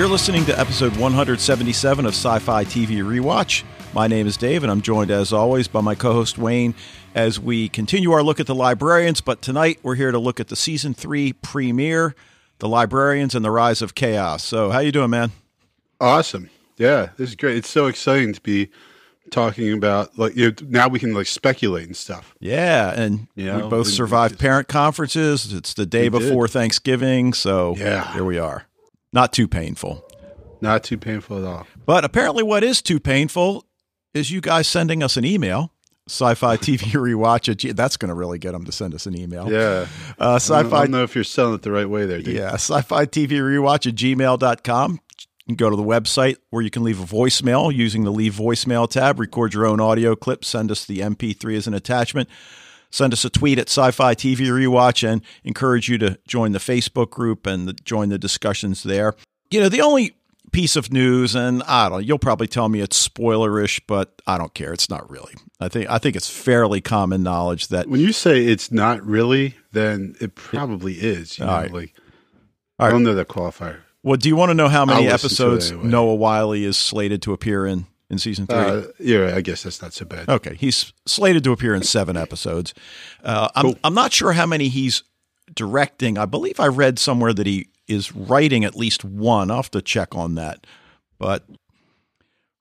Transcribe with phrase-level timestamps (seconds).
[0.00, 3.64] You're listening to episode 177 of Sci Fi TV Rewatch.
[3.92, 6.74] My name is Dave, and I'm joined as always by my co host Wayne
[7.14, 9.20] as we continue our look at the librarians.
[9.20, 12.14] But tonight we're here to look at the season three premiere,
[12.60, 14.42] The Librarians and the Rise of Chaos.
[14.42, 15.32] So, how you doing, man?
[16.00, 16.48] Awesome.
[16.78, 17.58] Yeah, this is great.
[17.58, 18.70] It's so exciting to be
[19.30, 22.34] talking about like you know, now we can like speculate and stuff.
[22.40, 25.52] Yeah, and You know, we both survived parent conferences.
[25.52, 26.28] It's the day We did.
[26.30, 28.14] before Thanksgiving, so Yeah.
[28.14, 28.64] here we are.
[29.12, 30.04] Not too painful.
[30.60, 31.66] Not too painful at all.
[31.86, 33.64] But apparently, what is too painful
[34.14, 35.72] is you guys sending us an email.
[36.08, 39.16] Sci-fi TV rewatch at G- that's going to really get them to send us an
[39.16, 39.50] email.
[39.50, 39.58] Yeah.
[39.58, 39.84] Uh,
[40.18, 42.34] I don't, I sci-fi, don't know if you're selling it the right way there, dude.
[42.36, 44.92] yeah, sci-fi TV rewatch at gmail.com.
[44.92, 44.98] You
[45.46, 48.88] can go to the website where you can leave a voicemail using the leave voicemail
[48.88, 52.28] tab, record your own audio clip, send us the MP3 as an attachment.
[52.90, 57.10] Send us a tweet at Sci-Fi TV Rewatch and encourage you to join the Facebook
[57.10, 59.14] group and the, join the discussions there.
[59.50, 60.16] You know, the only
[60.52, 64.38] piece of news, and I don't know, you'll probably tell me it's spoilerish, but I
[64.38, 64.72] don't care.
[64.72, 65.34] It's not really.
[65.60, 69.54] I think I think it's fairly common knowledge that When you say it's not really,
[69.72, 71.38] then it probably is.
[71.38, 71.72] You know, right.
[71.72, 71.94] like
[72.78, 73.80] All I don't know that qualifier.
[74.02, 75.88] Well, do you want to know how many I'll listen to it episodes anyway.
[75.88, 78.58] Noah Wyle is slated to appear in in season three?
[78.58, 80.28] Uh, yeah, I guess that's not so bad.
[80.28, 82.74] Okay, he's slated to appear in seven episodes.
[83.22, 83.78] Uh, I'm Cool.
[83.84, 85.02] I'm not sure how many he's
[85.54, 86.18] directing.
[86.18, 89.50] I believe I read somewhere that he is writing at least one.
[89.50, 90.66] I'll have to check on that.
[91.18, 91.44] But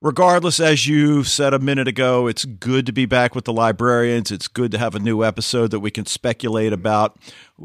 [0.02, 4.32] regardless, as you said a minute ago, it's good to be back with the librarians.
[4.32, 7.18] It's good to have a new episode that we can speculate about.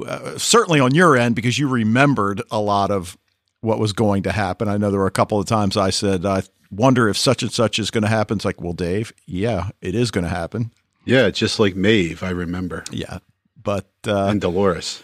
[0.06, 3.16] Uh, certainly on your end, because you remembered a lot of
[3.60, 4.68] what was going to happen.
[4.68, 6.42] I know there were a couple of times I said, I
[6.76, 8.36] wonder if such and such is going to happen.
[8.38, 10.70] It's like, well, Dave, yeah, it is going to happen.
[11.04, 13.18] Yeah, just like Maeve, I remember, Yeah.
[13.62, 15.02] But uh, and Dolores.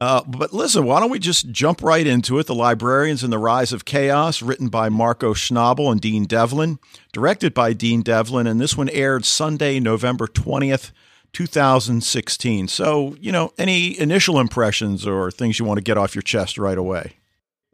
[0.00, 2.46] uh, but listen, why don't we just jump right into it?
[2.46, 6.78] The Librarians and the Rise of Chaos, written by Marco Schnabel and Dean Devlin,
[7.12, 10.92] directed by Dean Devlin, and this one aired Sunday, November 20th,
[11.32, 12.68] 2016.
[12.68, 16.58] So, you know, any initial impressions or things you want to get off your chest
[16.58, 17.14] right away?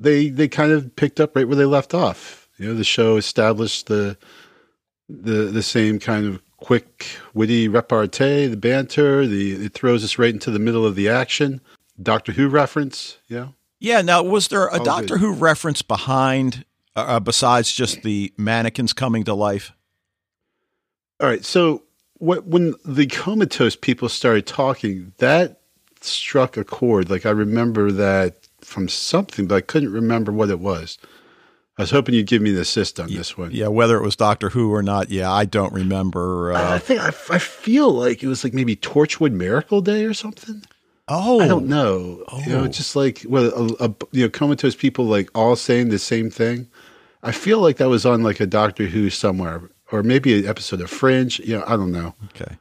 [0.00, 2.43] They they kind of picked up right where they left off.
[2.58, 4.16] You know, the show established the
[5.08, 9.26] the the same kind of quick, witty repartee, the banter.
[9.26, 11.60] The it throws us right into the middle of the action.
[12.02, 13.18] Doctor Who reference.
[13.28, 14.02] You know, Yeah.
[14.02, 15.20] Now, was there a Oh, Doctor good.
[15.20, 16.64] Who reference behind,
[16.96, 19.72] uh, besides just the mannequins coming to life?
[21.20, 21.44] All right.
[21.44, 21.82] So
[22.18, 25.60] what, when the comatose people started talking, that
[26.00, 27.10] struck a chord.
[27.10, 30.98] Like I remember that from something, but I couldn't remember what it was.
[31.76, 33.50] I was hoping you'd give me the assist on this one.
[33.52, 36.52] Yeah, whether it was Doctor Who or not, yeah, I don't remember.
[36.52, 40.14] I Uh, think I, I feel like it was like maybe Torchwood Miracle Day or
[40.14, 40.62] something.
[41.08, 42.22] oh, I don't know.
[42.46, 42.62] You Oh.
[42.62, 46.30] know, just like well, a, a, you know, comatose people like all saying the same
[46.30, 46.68] thing.
[47.24, 50.80] I feel like that was on like a Doctor Who somewhere, or maybe an episode
[50.80, 51.40] of Fringe.
[51.40, 52.14] You know, I don't know.
[52.26, 52.56] Okay.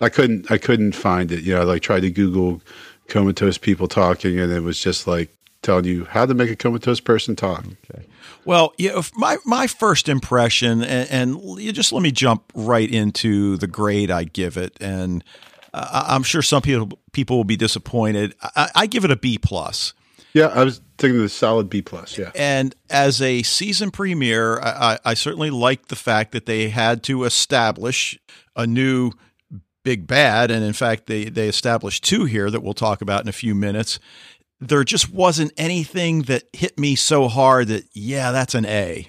[0.00, 1.42] I couldn't I couldn't find it.
[1.42, 2.60] You know, I like tried to Google
[3.08, 7.00] comatose people talking, and it was just like telling you how to make a comatose
[7.00, 7.64] person talk.
[7.90, 8.04] Okay.
[8.44, 13.56] Well, yeah, my my first impression, and, and you just let me jump right into
[13.56, 15.24] the grade I give it, and
[15.72, 18.34] uh, I- I'm sure some people people will be disappointed.
[18.42, 19.94] I, I give it a B plus.
[20.34, 22.18] Yeah, I was thinking the solid B plus.
[22.18, 26.70] Yeah, And as a season premiere, I, I, I certainly like the fact that they
[26.70, 28.18] had to establish
[28.56, 29.12] a new
[29.84, 30.50] big bad.
[30.50, 33.54] And in fact, they, they established two here that we'll talk about in a few
[33.54, 34.00] minutes.
[34.68, 39.08] There just wasn't anything that hit me so hard that, yeah, that's an A.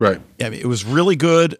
[0.00, 0.20] right.
[0.40, 1.56] I mean, it was really good.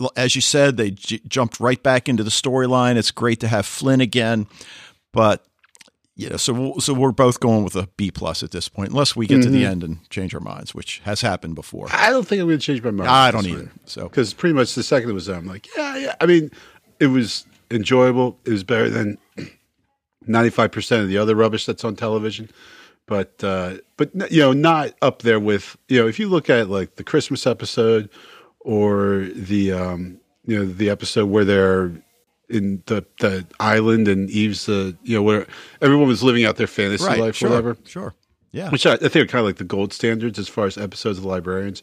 [0.00, 2.96] Uh, As you said, they j- jumped right back into the storyline.
[2.96, 4.46] It's great to have Flynn again,
[5.12, 5.44] but
[6.16, 8.90] you know, so we'll, so we're both going with a B plus at this point,
[8.90, 11.86] unless we get to the end and change our minds, which has happened before.
[11.90, 13.08] I don't think I'm going to change my mind.
[13.08, 13.70] I don't either.
[13.86, 16.14] So because pretty much the second it was on, I'm like, yeah, yeah.
[16.20, 16.50] I mean,
[16.98, 18.38] it was enjoyable.
[18.44, 19.16] It was better than
[20.26, 22.50] 95 percent of the other rubbish that's on television.
[23.06, 26.06] But uh, but you know, not up there with you know.
[26.06, 28.08] If you look at like the Christmas episode
[28.60, 31.92] or the um, you know the episode where they're
[32.48, 35.46] in the the island and Eve's the you know where
[35.80, 38.14] everyone was living out their fantasy right, life, sure, whatever sure,
[38.52, 40.76] yeah, which I, I think are kind of like the gold standards as far as
[40.76, 41.82] episodes of the librarians.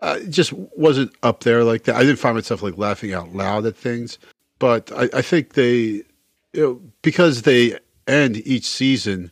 [0.00, 1.96] Uh, it just wasn't up there like that.
[1.96, 4.18] I didn't find myself like laughing out loud at things,
[4.58, 6.04] but I, I think they,
[6.52, 9.30] you know, because they end each season,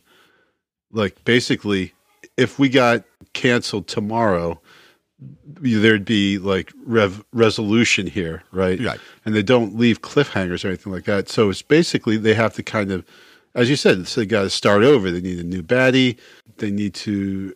[0.91, 1.93] like basically,
[2.37, 4.59] if we got canceled tomorrow,
[5.19, 8.79] there'd be like rev- resolution here, right?
[8.79, 8.99] Right.
[9.25, 11.29] And they don't leave cliffhangers or anything like that.
[11.29, 13.05] So it's basically they have to kind of,
[13.55, 15.11] as you said, so they got to start over.
[15.11, 16.17] They need a new baddie.
[16.57, 17.53] They need to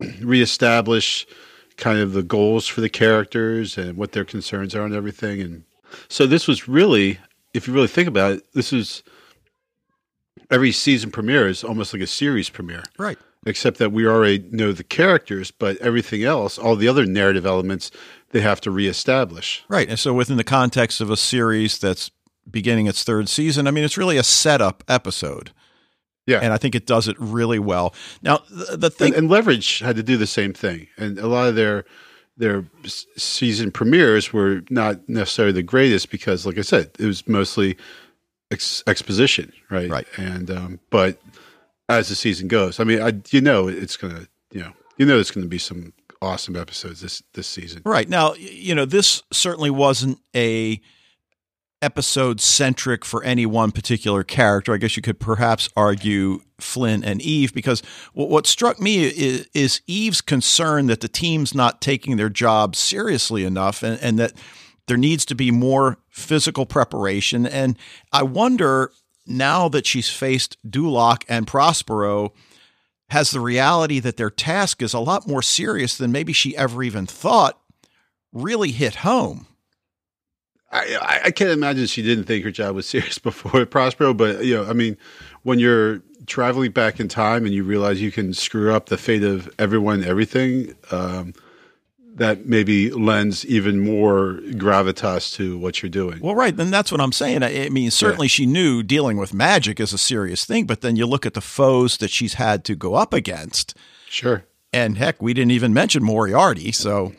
[0.20, 1.26] reestablish
[1.76, 5.40] kind of the goals for the characters and what their concerns are and everything.
[5.40, 5.64] And
[6.08, 7.18] so this was really,
[7.56, 9.02] if you really think about it, this is
[10.50, 12.84] every season premiere is almost like a series premiere.
[12.98, 13.18] Right.
[13.46, 17.90] Except that we already know the characters, but everything else, all the other narrative elements,
[18.30, 19.64] they have to reestablish.
[19.68, 19.88] Right.
[19.88, 22.10] And so within the context of a series that's
[22.50, 25.52] beginning its third season, I mean, it's really a setup episode.
[26.26, 26.40] Yeah.
[26.42, 27.94] And I think it does it really well.
[28.20, 29.08] Now, the, the thing.
[29.08, 30.88] And, and Leverage had to do the same thing.
[30.98, 31.84] And a lot of their
[32.36, 32.64] their
[33.16, 37.76] season premieres were not necessarily the greatest because, like I said, it was mostly
[38.50, 39.90] ex- exposition, right?
[39.90, 40.06] Right.
[40.16, 41.20] And um, but
[41.88, 45.14] as the season goes, I mean, I, you know, it's gonna, you know, you know,
[45.14, 45.92] there's gonna be some
[46.22, 47.82] awesome episodes this this season.
[47.84, 50.80] Right now, you know, this certainly wasn't a
[51.82, 54.72] episode centric for any one particular character.
[54.72, 57.82] I guess you could perhaps argue Flynn and Eve because
[58.14, 63.44] what struck me is, is Eve's concern that the team's not taking their job seriously
[63.44, 64.32] enough and, and that
[64.86, 67.46] there needs to be more physical preparation.
[67.46, 67.76] And
[68.12, 68.92] I wonder
[69.26, 72.32] now that she's faced Dulaque and Prospero,
[73.10, 76.82] has the reality that their task is a lot more serious than maybe she ever
[76.82, 77.60] even thought
[78.32, 79.46] really hit home.
[80.76, 84.56] I, I can't imagine she didn't think her job was serious before Prospero, but you
[84.56, 84.96] know, I mean,
[85.42, 89.22] when you're traveling back in time and you realize you can screw up the fate
[89.22, 91.34] of everyone, everything, um,
[92.16, 96.18] that maybe lends even more gravitas to what you're doing.
[96.20, 96.56] Well, right.
[96.56, 97.42] Then that's what I'm saying.
[97.42, 98.30] I, mean, certainly yeah.
[98.30, 101.42] she knew dealing with magic is a serious thing, but then you look at the
[101.42, 103.76] foes that she's had to go up against.
[104.08, 104.44] Sure.
[104.72, 106.72] And heck, we didn't even mention Moriarty.
[106.72, 107.12] So,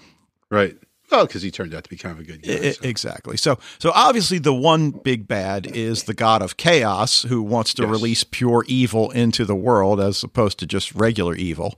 [0.49, 0.75] right.
[1.09, 2.71] Well, because he turned out to be kind of a good guy.
[2.71, 2.83] So.
[2.83, 3.37] Exactly.
[3.37, 7.83] So, so obviously, the one big bad is the god of chaos, who wants to
[7.83, 7.91] yes.
[7.91, 11.77] release pure evil into the world as opposed to just regular evil.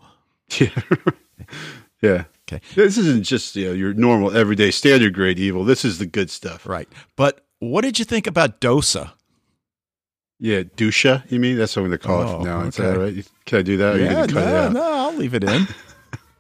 [0.60, 0.70] Yeah.
[2.02, 2.24] yeah.
[2.52, 2.62] Okay.
[2.74, 5.64] This isn't just you know your normal everyday standard grade evil.
[5.64, 6.66] This is the good stuff.
[6.66, 6.88] Right.
[7.16, 9.12] But what did you think about Dosa?
[10.40, 11.30] Yeah, Dusha.
[11.30, 12.60] You mean that's what they're called oh, now?
[12.60, 12.68] Okay.
[12.70, 13.28] Is that right?
[13.46, 14.00] Can I do that?
[14.00, 15.68] Yeah, no, no, I'll leave it in.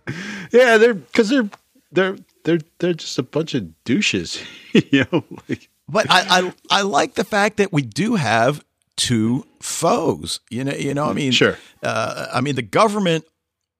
[0.51, 1.49] yeah, they're because they're
[1.91, 4.41] they're they're they're just a bunch of douches,
[4.73, 5.23] you know.
[5.47, 8.63] Like, but I, I I like the fact that we do have
[8.95, 10.39] two foes.
[10.49, 11.05] You know, you know.
[11.05, 11.57] I mean, sure.
[11.81, 13.25] Uh, I mean, the government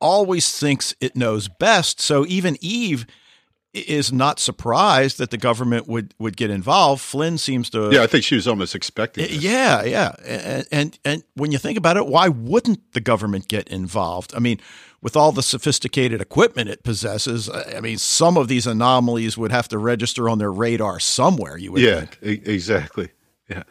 [0.02, 2.00] always thinks it knows best.
[2.00, 3.06] So even Eve
[3.74, 7.02] is not surprised that the government would would get involved.
[7.02, 9.44] Flynn seems to Yeah, I think she was almost expecting this.
[9.44, 10.16] Yeah, yeah.
[10.26, 14.34] And, and and when you think about it, why wouldn't the government get involved?
[14.36, 14.60] I mean,
[15.02, 19.68] with all the sophisticated equipment it possesses, I mean, some of these anomalies would have
[19.70, 22.20] to register on their radar somewhere, you would yeah, think.
[22.24, 23.10] E- exactly.
[23.50, 23.64] Yeah.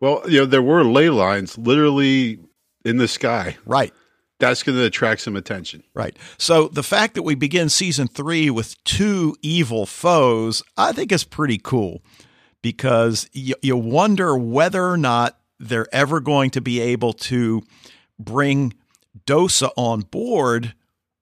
[0.00, 2.38] Well, you know, there were ley lines literally
[2.84, 3.56] in the sky.
[3.64, 3.92] Right
[4.38, 5.82] that's going to attract some attention.
[5.94, 6.16] Right.
[6.38, 11.24] So the fact that we begin season three with two evil foes, I think is
[11.24, 12.02] pretty cool
[12.62, 17.62] because you, you wonder whether or not they're ever going to be able to
[18.18, 18.74] bring
[19.24, 20.74] Dosa on board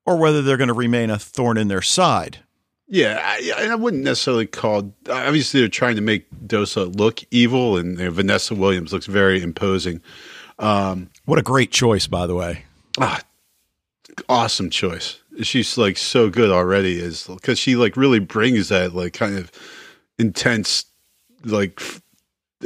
[0.06, 2.38] or whether they're going to remain a thorn in their side.
[2.86, 4.92] Yeah, I, I wouldn't necessarily call.
[5.08, 9.42] Obviously, they're trying to make Dosa look evil, and you know, Vanessa Williams looks very
[9.42, 10.02] imposing.
[10.58, 12.64] Um, what a great choice, by the way.
[13.00, 13.22] Ah,
[14.28, 15.18] awesome choice.
[15.42, 19.50] She's like so good already, is because she like really brings that like kind of
[20.18, 20.84] intense,
[21.42, 21.80] like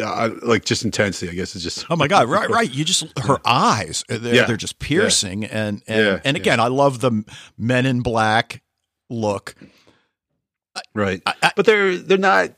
[0.03, 1.31] uh, like just intensity.
[1.31, 1.87] I guess it's just.
[1.91, 2.29] Oh my god!
[2.29, 2.71] Right, right.
[2.71, 4.05] You just her eyes.
[4.11, 4.45] Uh, they're, yeah.
[4.45, 5.49] they're just piercing, yeah.
[5.51, 6.21] and and yeah.
[6.25, 7.25] and again, I love the
[7.57, 8.63] Men in Black
[9.11, 9.55] look.
[10.95, 12.53] Right, I, I, but they're they're not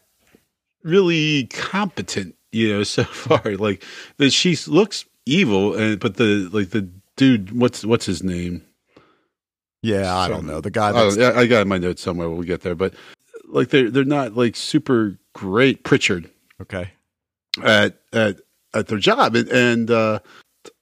[0.83, 2.83] really competent, you know.
[2.85, 3.85] So far, like
[4.19, 8.63] that, she looks evil, and but the like the dude, what's what's his name?
[9.83, 10.91] Yeah, I don't know the guy.
[10.91, 12.29] I, I got my notes somewhere.
[12.29, 12.95] We'll get there, but
[13.47, 15.85] like they're they're not like super great.
[15.85, 16.31] Pritchard,
[16.61, 16.93] okay,
[17.65, 18.41] at at
[18.75, 20.21] at their job, and, and uh,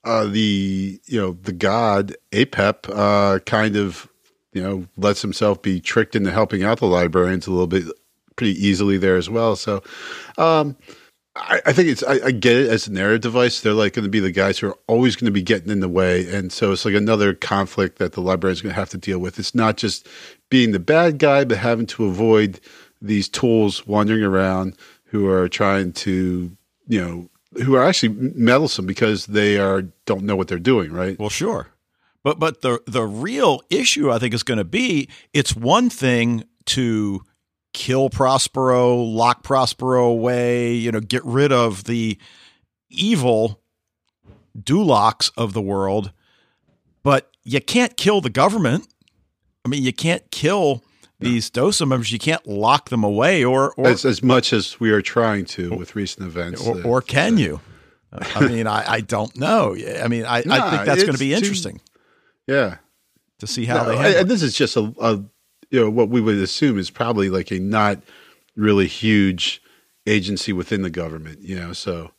[0.05, 4.09] uh, the you know the god Apep uh, kind of
[4.53, 7.85] you know lets himself be tricked into helping out the librarians a little bit
[8.37, 9.57] pretty easily there as well.
[9.57, 9.83] So,
[10.39, 10.77] um,
[11.35, 13.61] I, think it's I, I, get it as a narrative device.
[13.61, 15.81] They're like going to be the guys who are always going to be getting in
[15.81, 18.91] the way, and so it's like another conflict that the library is going to have
[18.91, 19.39] to deal with.
[19.39, 20.09] It's not just
[20.51, 22.61] being the bad guy, but having to avoid
[23.01, 26.57] these tools wandering around who are trying to,
[26.89, 30.93] you know, who are actually meddlesome because they are don't know what they're doing.
[30.93, 31.19] Right.
[31.19, 31.69] Well, sure,
[32.23, 36.45] but but the the real issue I think is going to be it's one thing
[36.67, 37.23] to
[37.73, 42.19] kill Prospero, lock Prospero away, you know, get rid of the
[42.91, 43.61] evil
[44.59, 46.13] Dulaques of the world.
[47.03, 48.87] But you can't kill the government.
[49.65, 50.83] I mean, you can't kill
[51.21, 52.13] these DOSA members.
[52.13, 55.71] You can't lock them away, or or as, as much as we are trying to
[55.77, 56.67] with recent events.
[56.67, 57.61] or, that- or can you?
[58.13, 59.77] I mean, I, I don't know.
[59.77, 61.81] I mean, I, I think that's going to be too- interesting
[62.47, 62.77] yeah.
[63.41, 65.23] to see how No, they and this is just a, a
[65.71, 68.01] you know what we would assume is probably like a not
[68.57, 69.63] really huge
[70.07, 72.11] agency within the government you know so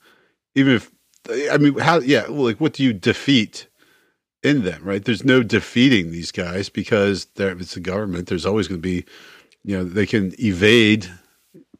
[0.53, 0.91] even if
[1.51, 3.67] i mean how yeah like what do you defeat
[4.43, 8.79] in them right there's no defeating these guys because it's the government there's always going
[8.79, 9.05] to be
[9.63, 11.09] you know they can evade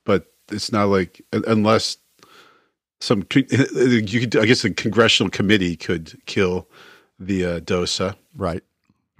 [0.04, 1.98] but it's not like unless
[3.00, 6.68] some you could i guess the congressional committee could kill
[7.20, 8.64] the uh, dosa right.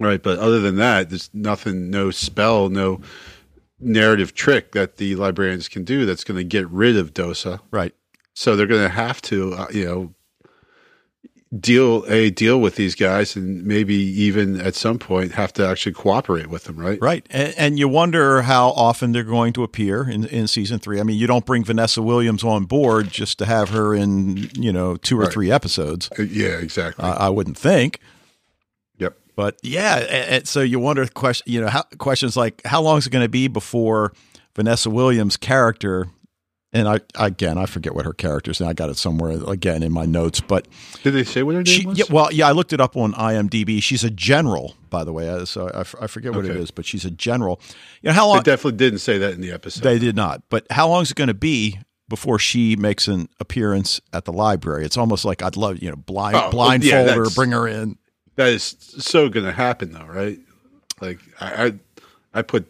[0.00, 3.02] Right, but other than that, there's nothing, no spell, no
[3.80, 7.60] narrative trick that the librarians can do that's going to get rid of Dosa.
[7.70, 7.94] Right.
[8.34, 10.14] So they're going to have to, uh, you know,
[11.58, 15.92] deal a deal with these guys, and maybe even at some point have to actually
[15.92, 16.76] cooperate with them.
[16.76, 16.98] Right.
[17.02, 17.26] Right.
[17.30, 21.00] And, and you wonder how often they're going to appear in, in season three.
[21.00, 24.72] I mean, you don't bring Vanessa Williams on board just to have her in, you
[24.72, 25.32] know, two or Right.
[25.32, 26.08] three episodes.
[26.18, 26.58] Uh, Yeah.
[26.58, 27.04] Exactly.
[27.04, 27.98] I I wouldn't think.
[28.98, 29.16] yep.
[29.34, 32.98] But yeah, and, and so you wonder question, you know, how, questions like how long
[32.98, 34.12] is it going to be before
[34.54, 36.06] Vanessa Williams' character,
[36.72, 39.92] and I again I forget what her character's, and I got it somewhere again in
[39.92, 40.68] my notes, but
[41.02, 41.98] Did they say what her name she, was?
[41.98, 43.82] yeah, well, yeah, I looked it up on IMDb.
[43.82, 46.60] She's a general, by the way, uh, so I forget what it Okay.
[46.60, 47.60] is, but she's a general.
[48.02, 49.82] You know how They long definitely didn't say that in the episode.
[49.82, 51.78] they did not, but how long is it going to be?
[52.08, 55.94] Before she makes an appearance at the library, it's almost like I'd love you know
[55.96, 57.98] blind Oh, blindfold yeah, her, bring her in.
[58.34, 58.64] that is
[58.98, 60.36] so going to happen, though, right?
[61.00, 61.72] Like I, I,
[62.34, 62.66] I put.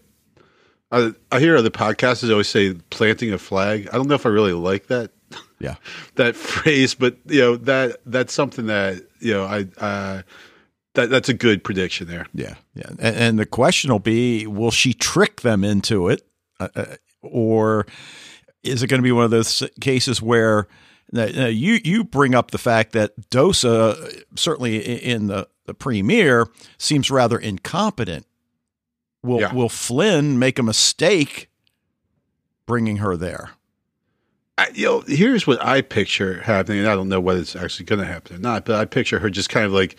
[0.91, 3.89] I, I hear other podcasts always say planting a flag.
[3.93, 5.13] I don't know if I really like that
[5.59, 5.77] Yeah,
[6.17, 10.23] that phrase, but you know that that's something that you know I uh,
[10.95, 12.27] that that's a good prediction there.
[12.35, 16.23] Yeah, yeah, and, and the question will be: Will she trick them into it,
[16.59, 17.87] uh, uh, or
[18.63, 20.67] is it going to be one of those cases where
[21.13, 26.47] now, you you bring up the fact that Dosa certainly in the the premiere
[26.79, 28.27] seems rather incompetent?
[29.23, 29.53] Will Yeah.
[29.55, 31.49] Will Flynn make a mistake
[32.67, 33.51] bringing her there?
[34.59, 37.87] I, you know, here's what I picture happening, and I don't know whether it's actually
[37.87, 39.97] going to happen or not, but I picture her just kind of like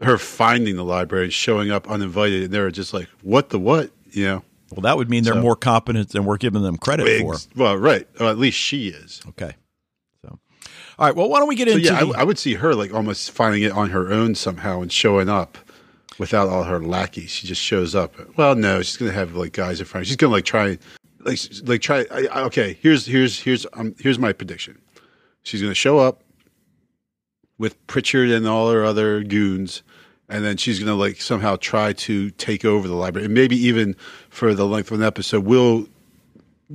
[0.00, 3.90] her finding the library and showing up uninvited, and they're just like, "What the what?"
[4.10, 4.44] You know.
[4.70, 7.36] Well, that would mean they're So- more competent than we're giving them credit for.
[7.56, 8.06] Well, right.
[8.20, 9.20] Or at least she is.
[9.30, 9.52] Okay,
[10.22, 10.38] so
[10.98, 11.14] all right.
[11.16, 13.30] Well, why don't we get So into yeah, I, I would see her like almost
[13.30, 15.58] finding it on her own somehow and showing up
[16.18, 17.30] without all her lackeys.
[17.30, 18.14] She just shows up.
[18.36, 20.06] Well, no, she's gonna have like guys in front.
[20.06, 20.78] She's gonna like try,
[21.20, 22.06] like like try.
[22.10, 24.78] I, I- okay, here's here's here's um here's my prediction.
[25.42, 26.22] She's gonna show up
[27.58, 29.82] with Pritchard and all her other goons.
[30.30, 33.56] And then she's going to like somehow try to take over the library, and maybe
[33.56, 33.96] even
[34.28, 35.86] for the length of an episode, will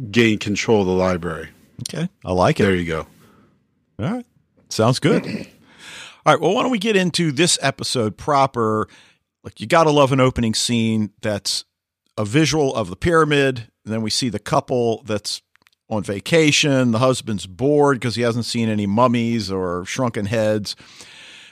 [0.10, 1.50] gain control of the library.
[1.88, 2.64] okay, I like it.
[2.64, 3.06] There you go.
[4.00, 4.26] All right.
[4.70, 5.24] Sounds good.
[6.26, 6.42] All right.
[6.42, 8.88] Well, why don't we get into this episode proper?
[9.44, 11.66] Like, you got to love an opening scene that's
[12.18, 13.68] a visual of the pyramid.
[13.84, 15.42] And then we see the couple that's
[15.90, 16.92] on vacation.
[16.92, 20.76] The husband's bored because he hasn't seen any mummies or shrunken heads.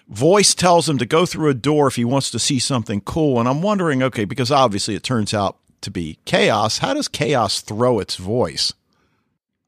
[0.07, 3.39] Voice tells him to go through a door if he wants to see something cool.
[3.39, 6.79] And I'm wondering, okay, because obviously it turns out to be chaos.
[6.79, 8.73] How does chaos throw its voice?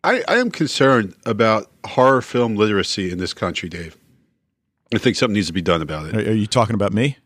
[0.03, 3.97] I, I am concerned about horror film literacy in this country, Dave.
[4.93, 6.15] I think something needs to be done about it.
[6.15, 7.17] Are, are you talking about me?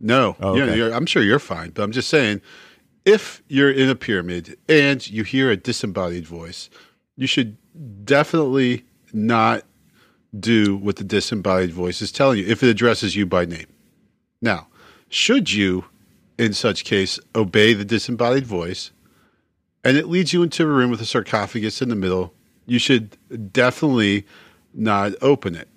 [0.00, 0.76] No, Oh, okay.
[0.76, 2.40] you're, I'm sure you're fine, but I'm just saying,
[3.04, 6.68] if you're in a pyramid and you hear a disembodied voice,
[7.16, 7.56] you should
[8.04, 9.62] definitely not
[10.38, 13.66] do what the disembodied voice is telling you if it addresses you by name.
[14.42, 14.66] Now,
[15.08, 15.84] should you,
[16.38, 18.90] in such case, obey the disembodied voice,
[19.84, 22.34] and it leads you into a room with a sarcophagus in the middle,
[22.66, 23.16] you should
[23.52, 24.26] definitely
[24.72, 25.68] not open it.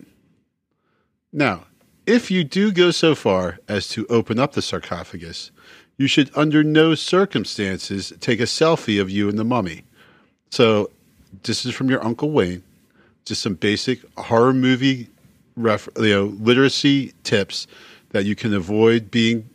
[1.32, 1.66] Now,
[2.08, 5.52] if you do go so far as to open up the sarcophagus,
[5.98, 9.84] you should under no circumstances take a selfie of you and the mummy.
[10.50, 10.90] So,
[11.44, 12.64] this is from your Uncle Wayne.
[13.26, 15.10] Just some basic horror movie
[15.58, 17.68] ref, you know, literacy tips
[18.12, 19.50] that you can avoid being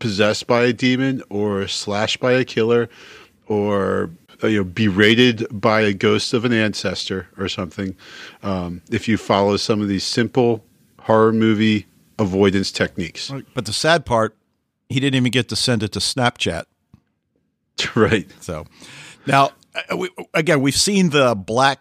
[0.00, 2.88] possessed by a demon or slashed by a killer
[3.46, 4.10] or
[4.42, 7.94] uh, you know berated by a ghost of an ancestor or something
[8.42, 10.64] um, if you follow some of these simple
[10.98, 11.86] horror movie
[12.22, 14.36] avoidance techniques But the sad part,
[14.88, 16.64] he didn't even get to send it to Snapchat.
[17.96, 18.66] right So
[19.26, 19.50] now,
[19.90, 21.80] uh, we, again, we've seen the black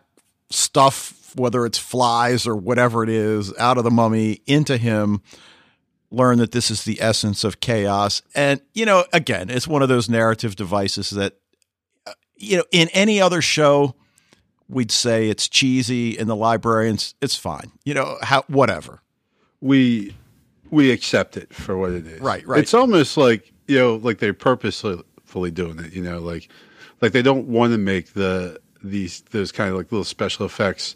[0.49, 5.21] stuff, whether it's flies or whatever it is, out of the mummy into him.
[6.13, 8.21] learn that this is the essence of chaos.
[8.35, 11.37] And, you know, again, it's one of those narrative devices that,
[12.05, 13.95] uh, you know, in any other show,
[14.67, 16.17] we'd say it's cheesy.
[16.17, 17.71] In the librarians, it's fine.
[17.85, 19.01] You know, how, whatever.
[19.61, 20.15] We,
[20.71, 22.21] we accept it for what it is.
[22.21, 22.59] Right, right.
[22.59, 26.49] It's almost like, you know, like they're purposefully doing it, you know, like,
[27.01, 30.95] like they don't want to make the, these, those kind of like little special effects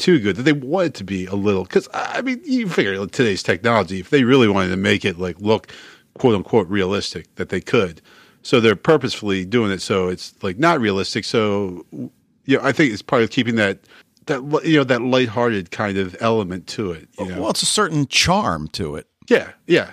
[0.00, 2.98] too good that they want it to be a little because I mean you figure
[2.98, 5.70] like, today's technology if they really wanted to make it like look
[6.14, 8.00] quote unquote realistic that they could
[8.40, 12.94] so they're purposefully doing it so it's like not realistic so you know I think
[12.94, 13.80] it's part of keeping that
[14.26, 17.66] that you know that lighthearted kind of element to it you know Well, it's a
[17.66, 19.06] certain charm to it.
[19.28, 19.92] yeah yeah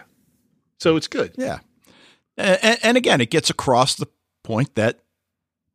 [0.80, 1.60] so it's good Yeah.
[2.40, 4.06] And, and again, it gets across the
[4.44, 5.00] point that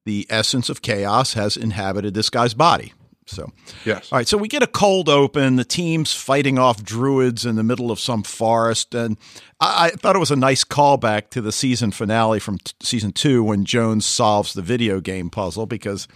[0.07, 2.93] the essence of chaos has inhabited this guy's body.
[3.27, 3.51] So,
[3.85, 4.29] yes all right.
[4.29, 5.57] So we get a cold open.
[5.57, 9.17] The team's fighting off druids in the middle of some forest, and
[9.61, 13.11] I, I thought it was a nice callback to the season finale from t- season
[13.11, 16.07] two when Jones solves the video game puzzle because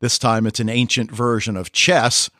[0.00, 2.30] this time it's an ancient version of chess,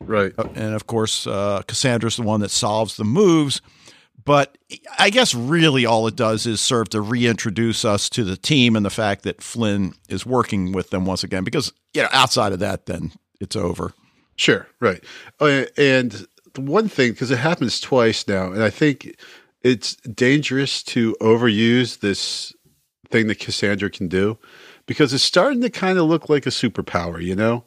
[0.00, 3.60] right and of course uh, Cassandra's the one that solves the moves.
[4.24, 4.56] But
[4.98, 8.84] I guess really all it does is serve to reintroduce us to the team and
[8.84, 11.44] the fact that Flynn is working with them once again.
[11.44, 13.92] Because you know, outside of that, then it's over.
[14.36, 15.04] Sure, right.
[15.40, 19.16] Uh, and the one thing, because it happens twice now, and I think
[19.62, 22.52] it's dangerous to overuse this
[23.10, 24.38] thing that Cassandra can do
[24.86, 27.64] because it's starting to kind of look like a superpower, you know?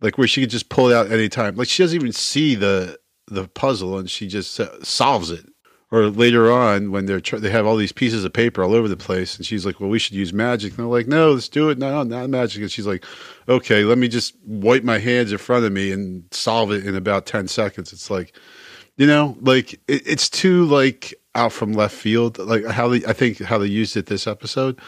[0.00, 1.56] Like where she could just pull it out anytime.
[1.56, 5.46] Like she doesn't even see the the puzzle and she just uh, solves it.
[5.90, 8.88] Or later on, when they're tr- they have all these pieces of paper all over
[8.88, 11.48] the place, and she's like, "Well, we should use magic." And they're like, "No, let's
[11.48, 12.62] do it." No, not magic.
[12.62, 13.04] And she's like,
[13.48, 16.96] "Okay, let me just wipe my hands in front of me and solve it in
[16.96, 18.36] about ten seconds." It's like,
[18.96, 22.38] you know, like it, it's too like out from left field.
[22.38, 24.80] Like how they, I think how they used it this episode.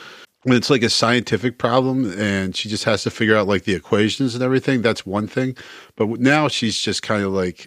[0.46, 3.74] When it's like a scientific problem and she just has to figure out like the
[3.74, 5.56] equations and everything, that's one thing.
[5.96, 7.66] But now she's just kind of like,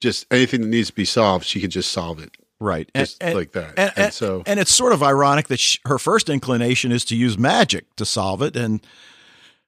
[0.00, 2.90] just anything that needs to be solved, she can just solve it Right.
[2.94, 3.70] just like that.
[3.70, 7.04] And, And, and- so, and it's sort of ironic that sh her first inclination is
[7.06, 8.86] to use magic to solve it, and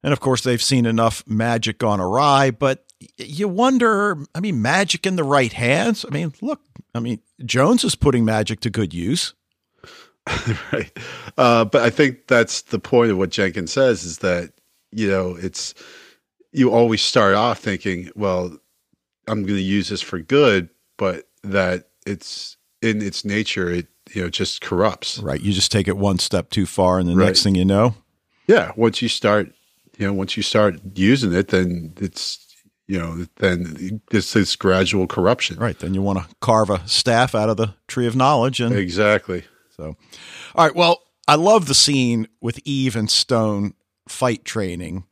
[0.02, 2.50] and of course they've seen enough magic gone awry.
[2.50, 2.84] But
[3.16, 6.04] you wonder, I mean, magic in the right hands.
[6.06, 6.60] I mean, look,
[6.94, 9.34] I mean, Jones is putting magic to good use.
[10.72, 10.90] right.
[11.36, 14.52] Uh, but I think that's the point of what Jenkins says is that,
[14.92, 15.74] you know, it's,
[16.52, 18.56] you always start off thinking, well,
[19.28, 24.22] I'm going to use this for good, but that it's in its nature, it, you
[24.22, 25.18] know, just corrupts.
[25.18, 25.40] Right.
[25.40, 27.26] You just take it one step too far, and the Right.
[27.26, 27.94] next thing you know,
[28.48, 28.72] Yeah.
[28.76, 29.52] Once you start,
[29.98, 32.44] you know, once you start using it, then it's,
[32.88, 35.56] you know, then it's this gradual corruption.
[35.58, 38.74] right, then you want to carve a staff out of the tree of knowledge, and
[38.74, 39.44] Exactly.
[39.80, 39.96] So,
[40.54, 40.76] all right.
[40.76, 43.72] Well, I love the scene with Eve and Stone
[44.08, 45.04] fight training,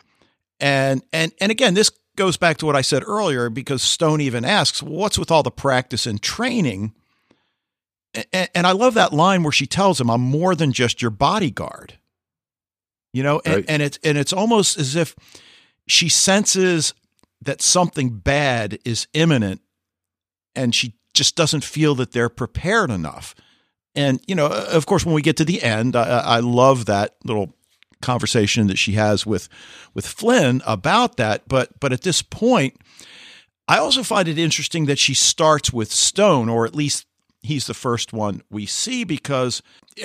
[0.60, 4.44] and and and again, this goes back to what I said earlier because Stone even
[4.44, 6.92] asks, well, "What's with all the practice and training?"
[8.32, 11.10] And, and I love that line where she tells him, "I'm more than just your
[11.10, 11.98] bodyguard."
[13.14, 13.64] You know, and, Right.
[13.68, 15.16] and it's and it's almost as if
[15.86, 16.92] she senses
[17.40, 19.62] that something bad is imminent,
[20.54, 23.34] and she just doesn't feel that they're prepared enough.
[23.98, 26.84] And you know, uh, of course, when we get to the end, I, I love
[26.86, 27.52] that little
[28.00, 29.48] conversation that she has with
[29.94, 31.48] with Flynn about that.
[31.48, 32.76] But but at this point,
[33.66, 37.06] I also find it interesting that she starts with Stone, or at least
[37.42, 39.62] he's the first one we see because.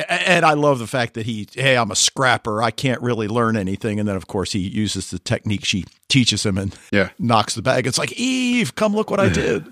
[0.10, 2.64] And I love the fact that he, hey, I'm a scrapper.
[2.64, 4.00] I can't really learn anything.
[4.00, 7.10] And then, of course, he uses the technique she teaches him and Yeah.
[7.20, 7.86] knocks the bag.
[7.86, 9.66] It's like, Eve, come look what I did.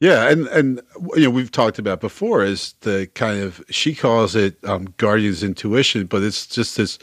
[0.00, 0.80] Yeah, and and
[1.16, 5.42] you know we've talked about before is the kind of she calls it um, guardian's
[5.42, 6.98] intuition, but it's just this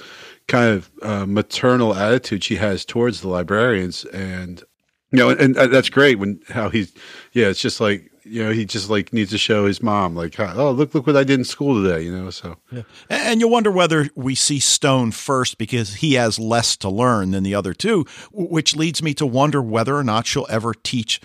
[0.48, 4.64] kind of uh, maternal attitude she has towards the librarians, and
[5.12, 6.94] you know, and, and that's great when how he's
[7.34, 10.40] yeah, it's just like you know he just like needs to show his mom like
[10.40, 12.84] oh look look what I did in school today, you know, so yeah.
[13.10, 17.44] And you wonder whether we see Stone first because he has less to learn than
[17.44, 21.20] the other two, which leads me to wonder whether or not she'll ever teach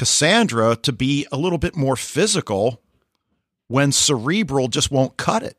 [0.00, 2.80] Cassandra to be a little bit more physical
[3.68, 5.58] when cerebral just won't cut it.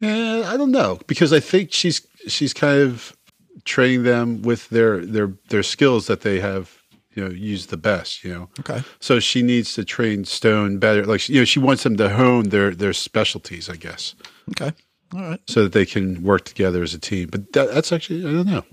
[0.00, 3.16] Yeah, I don't know because I think she's she's kind of
[3.64, 6.76] training them with their their their skills that they have
[7.14, 8.82] you know used the best you know Okay.
[9.00, 12.50] so she needs to train stone better like you know she wants them to hone
[12.50, 14.14] their their specialties i guess
[14.50, 14.72] Okay.
[15.14, 15.40] All right.
[15.48, 17.28] so that they can work together as a team.
[17.32, 18.64] But that, that's actually I don't know.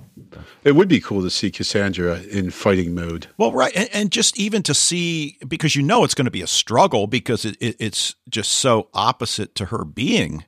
[0.64, 3.28] It would be cool to see Cassandra in fighting mode.
[3.38, 6.42] Well, right, and, and just even to see because you know it's going to be
[6.42, 10.46] a struggle because it, it, it's just so opposite to her being.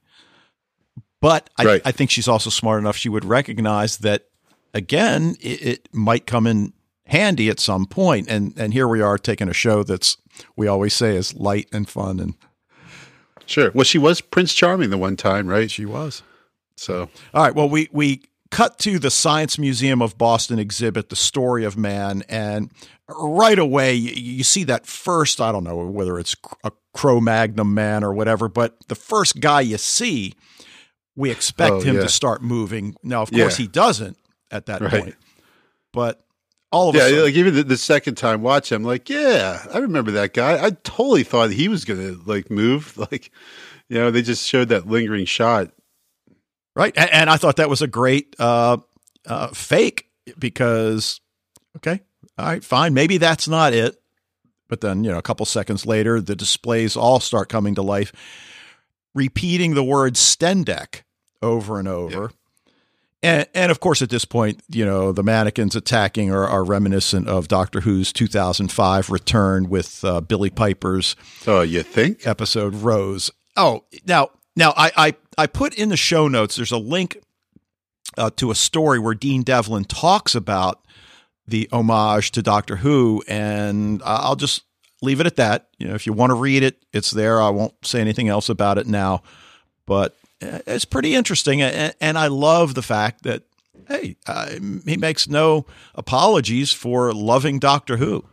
[1.19, 1.81] But I, Right.
[1.85, 4.27] I think she's also smart enough; she would recognize that
[4.73, 6.73] again, it, it might come in
[7.05, 8.27] handy at some point.
[8.29, 10.17] And and here we are taking a show that's
[10.55, 12.35] we always say is light and fun, and
[13.47, 13.71] Sure.
[13.73, 15.71] Well, she was Prince Charming the one time, right?
[15.71, 16.21] she was.
[16.75, 17.55] So All right.
[17.55, 22.23] Well, we we cut to the Science Museum of Boston exhibit, "The Story of Man,"
[22.29, 22.71] and
[23.09, 25.39] right away you, you see that first.
[25.41, 29.77] I don't know whether it's a Cro-Magnon man or whatever, but the first guy you
[29.77, 30.33] see,
[31.15, 32.01] we expect Oh, him yeah.
[32.01, 32.95] to start moving.
[33.03, 33.43] Now, of Yeah.
[33.43, 34.17] course, he doesn't
[34.51, 34.91] at that Right.
[35.03, 35.15] point,
[35.93, 36.21] but
[36.71, 39.77] all of a yeah, like even the, the second time watch, I'm like, yeah, I
[39.77, 40.61] remember that guy.
[40.63, 42.97] I totally thought he was gonna like move.
[43.11, 43.31] Like,
[43.89, 45.71] you know, they just showed that lingering shot.
[46.77, 46.93] Right?
[46.97, 48.77] And, and I thought that was a great uh,
[49.25, 51.19] uh, fake because
[51.77, 52.01] okay,
[52.37, 53.99] all right, fine, maybe that's not it.
[54.69, 58.11] But then you know, a couple seconds later, the displays all start coming to life,
[59.15, 61.03] repeating the word Stendek
[61.41, 62.31] over and over.
[63.23, 67.27] And, and of course, at this point, you know, the mannequins attacking are, are reminiscent
[67.27, 71.15] of Doctor Who's 2005 return with uh, Billie Piper's
[71.47, 72.27] Oh, you think?
[72.27, 73.31] episode Rose.
[73.55, 76.55] Oh, now now I I, I put in the show notes.
[76.55, 77.17] There's a link
[78.17, 80.81] uh, to a story where Dean Devlin talks about
[81.47, 84.63] the homage to Doctor Who, and I'll just
[85.01, 85.69] leave it at that.
[85.77, 87.41] You know, if you want to read it, it's there.
[87.41, 89.21] I won't say anything else about it now,
[89.85, 93.43] but uh, it's pretty interesting, and, I love the fact that
[93.87, 94.17] hey,
[94.85, 98.25] he makes no apologies for loving Doctor Who.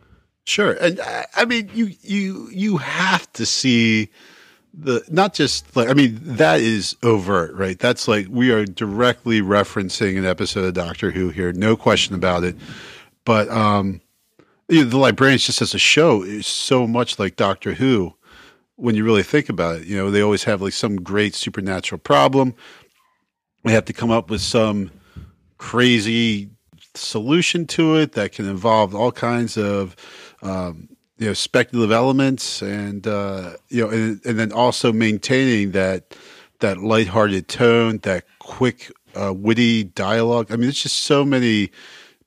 [0.43, 0.73] Sure.
[0.73, 0.99] And
[1.35, 4.09] I mean, you you you have to see
[4.77, 7.79] the not just like I mean that is overt, right?
[7.79, 12.43] That's like we are directly referencing an episode of Doctor Who here, no question about
[12.43, 12.55] it.
[13.23, 14.01] But um,
[14.67, 18.15] you know, the Librarians just as a show is so much like Doctor Who
[18.75, 19.87] when you really think about it.
[19.87, 22.53] You know, they always have like some great supernatural problem.
[23.63, 24.91] They have to come up with some
[25.57, 26.49] crazy
[26.93, 29.95] solution to it that can involve all kinds of
[30.41, 36.15] um, you know speculative elements and uh, you know and, and then also maintaining that
[36.59, 40.47] that lighthearted tone that quick uh, witty dialogue.
[40.49, 41.71] I mean there's just so many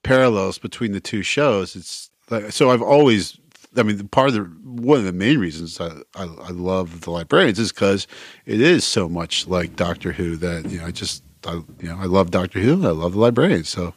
[0.03, 1.77] parallels between the two shows.
[1.77, 2.11] It's
[2.51, 3.39] so i've always
[3.77, 7.11] I mean, part of the one of the main reasons I, I, I love the
[7.11, 8.07] librarians is because
[8.47, 11.97] it is so much like Doctor Who that you know I just I, you know
[11.99, 13.69] I love Doctor Who I love the librarians.
[13.69, 13.95] So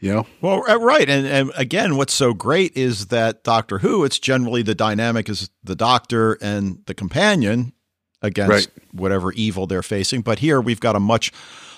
[0.00, 4.04] you know Well, uh, right, and and again, what's so great is that Doctor Who.
[4.04, 7.72] It's generally the dynamic is the Doctor and the companion
[8.22, 8.68] against Right.
[8.92, 10.22] whatever evil they're facing.
[10.22, 11.32] But here we've got a much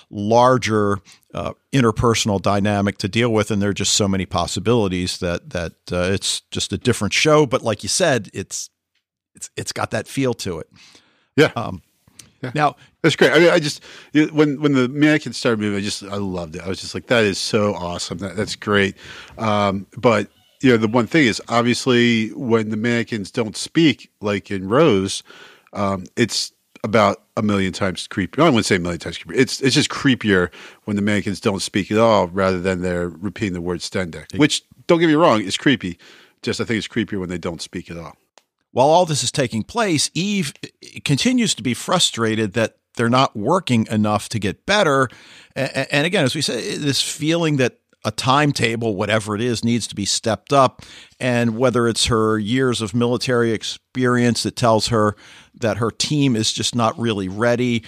[0.09, 0.99] larger
[1.33, 5.73] uh, interpersonal dynamic to deal with, and there are just so many possibilities that that
[5.91, 7.45] uh, it's just a different show.
[7.45, 8.69] But like you said, it's
[9.35, 10.67] it's it's got that feel to it.
[11.35, 11.81] yeah Um,
[12.43, 12.51] Yeah.
[12.53, 13.31] Now, That's great.
[13.31, 13.83] I mean, I just
[14.31, 16.61] when when the mannequin started moving, I just I loved it.
[16.61, 18.17] I was just like, that is so awesome.
[18.19, 18.95] That, that's great.
[19.37, 20.29] Um, but
[20.61, 25.23] you know, the one thing is obviously when the mannequins don't speak, like in Rose,
[25.73, 26.53] um, it's
[26.83, 28.43] about a million times creepier.
[28.43, 29.35] I wouldn't say a million times creepier.
[29.37, 30.53] It's it's just creepier
[30.83, 34.37] when the mannequins don't speak at all, rather than they're repeating the word Stendek.
[34.37, 35.97] Which don't get me wrong, is creepy.
[36.41, 38.17] Just I think it's creepier when they don't speak at all.
[38.73, 40.53] While all this is taking place, Eve
[41.05, 45.07] continues to be frustrated that they're not working enough to get better.
[45.55, 49.95] And again, as we say, this feeling that a timetable, whatever it is, needs to
[49.95, 50.81] be stepped up.
[51.19, 55.15] And whether it's her years of military experience that tells her
[55.55, 57.83] that her team is just not really ready,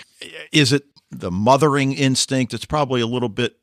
[0.51, 2.53] is it the mothering instinct?
[2.53, 3.57] It's probably a little bit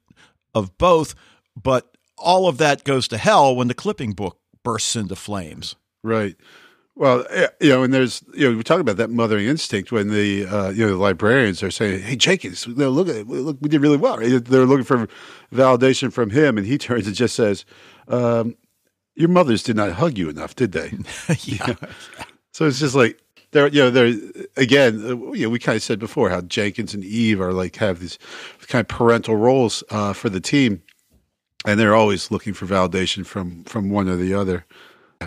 [0.55, 1.15] of both,
[1.61, 5.75] but all of that goes to hell when the clipping book bursts into flames.
[6.05, 6.37] Right.
[6.95, 7.25] Well,
[7.61, 10.69] you know, and there's, you know, we talk about that mothering instinct when the, uh,
[10.71, 13.97] you know, the librarians are saying, "Hey, Jenkins, look at it, look, we did really
[13.97, 15.09] well." They're looking for
[15.53, 17.65] validation from him, and he turns and just says,
[18.09, 18.57] um,
[19.15, 20.93] "Your mothers did not hug you enough, did they?"
[21.41, 21.75] yeah.
[22.53, 23.19] So it's just like
[23.53, 24.15] they're, you know, they're
[24.59, 27.77] again, uh, you know, we kind of said before how Jenkins and Eve are like
[27.77, 28.19] have these
[28.69, 30.83] kind of parental roles uh, for the team,
[31.65, 34.67] and they're always looking for validation from from one or the other.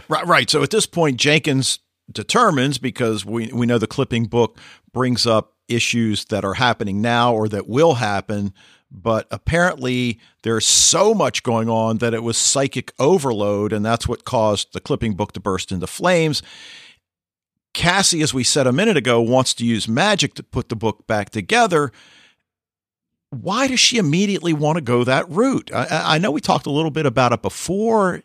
[0.07, 0.49] Right, right.
[0.49, 1.79] So at this point, Jenkins
[2.11, 4.57] determines because we we know the clipping book
[4.93, 8.53] brings up issues that are happening now or that will happen,
[8.91, 14.25] but apparently there's so much going on that it was psychic overload, and that's what
[14.25, 16.43] caused the clipping book to burst into flames.
[17.73, 21.05] Cassie, as we said a minute ago, wants to use magic to put the book
[21.07, 21.91] back together.
[23.31, 25.71] Why does she immediately want to go that route?
[25.73, 28.23] I, I know we talked a little bit about it before.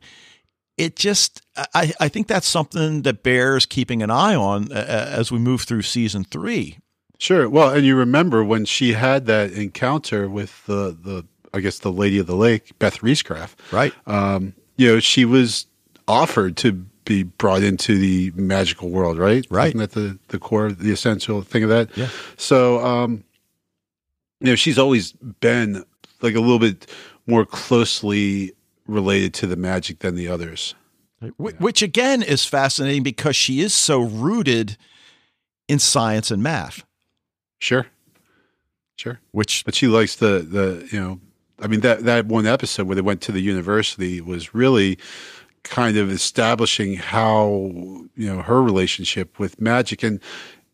[0.80, 1.42] It just,
[1.74, 5.62] I, I think that's something that bears keeping an eye on uh, as we move
[5.62, 6.78] through season three.
[7.18, 7.48] Sure.
[7.50, 11.92] Well, and you remember when she had that encounter with the the I guess the
[11.92, 13.56] Lady of the Lake, Beth Rhyscraft.
[13.72, 13.92] Right.
[14.06, 15.66] Um, you know, she was
[16.08, 16.72] offered to
[17.04, 19.46] be brought into the magical world, right?
[19.50, 19.74] Right.
[19.74, 21.96] Isn't that the, the core, the essential thing of that?
[21.96, 22.08] Yeah.
[22.36, 23.24] So, um,
[24.40, 25.84] you know, she's always been
[26.22, 26.86] like a little bit
[27.26, 28.52] more closely
[28.90, 30.74] related to the magic than the others.
[31.36, 34.78] Which again is fascinating because she is so rooted
[35.68, 36.82] in science and math.
[37.58, 37.86] Sure.
[38.96, 39.20] Sure.
[39.30, 41.20] Which But she likes the the you know
[41.58, 44.98] I mean that that one episode where they went to the university was really
[45.62, 47.70] kind of establishing how
[48.16, 50.20] you know her relationship with magic and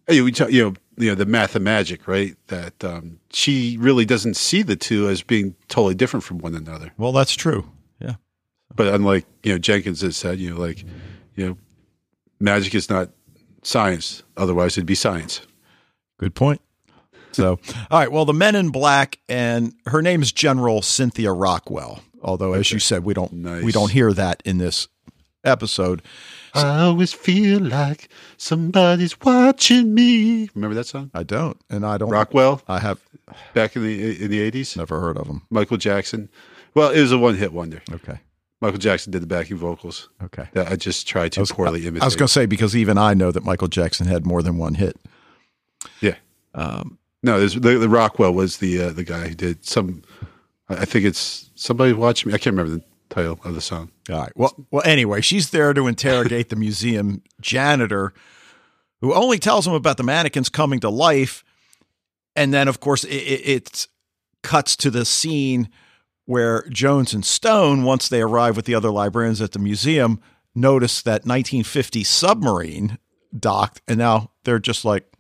[0.09, 3.19] you know, we talk, you know you know the math and magic right that um,
[3.33, 6.93] she really doesn't see the two as being totally different from one another.
[6.97, 7.69] well, that's true.
[8.79, 8.85] Yeah.
[8.85, 10.85] But unlike you know Jenkins has said, you know like
[11.35, 11.57] you know
[12.41, 13.11] magic is not
[13.63, 14.23] science.
[14.37, 15.41] Otherwise, it'd be science.
[16.19, 16.61] Good point.
[17.33, 17.59] So,
[17.91, 18.11] all right.
[18.11, 22.01] Well, the Men in Black, and her name is General Cynthia Rockwell.
[22.23, 23.63] Although, as you said, we don't Nice.
[23.63, 24.89] we don't hear that in this
[25.45, 26.03] episode.
[26.55, 28.09] I always feel like
[28.39, 30.49] somebody's watching me.
[30.55, 31.11] Remember that song?
[31.13, 32.09] I don't, and I don't.
[32.09, 33.01] Rockwell I have
[33.53, 34.75] back in the in the eighties.
[34.77, 35.43] never heard of him.
[35.51, 36.31] Michael Jackson.
[36.75, 37.83] Well, it was a one hit wonder.
[37.93, 38.19] Okay.
[38.61, 40.09] Michael Jackson did the backing vocals.
[40.23, 40.49] Okay.
[40.53, 43.15] That I just tried to was, poorly I was going to say because even I
[43.15, 44.97] know that Michael Jackson had more than one hit.
[46.01, 46.17] yeah.
[46.55, 50.03] Um, No, there's, the, the Rockwell was the uh, the guy who did some.
[50.69, 52.35] I I think it's somebody watching me.
[52.35, 53.91] I can't remember the title of the song.
[54.09, 54.33] All right.
[54.35, 54.83] Well, well.
[54.87, 58.15] Anyway, she's there to interrogate the museum janitor,
[59.03, 61.45] who only tells him about the mannequins coming to life,
[62.35, 63.87] and then, of course, it, it, it
[64.43, 65.69] cuts to the scene
[66.27, 70.21] where Jones and Stone, once they arrive with the other librarians at the museum,
[70.55, 72.99] notice that 1950 submarine
[73.39, 75.11] docked, and now they're just like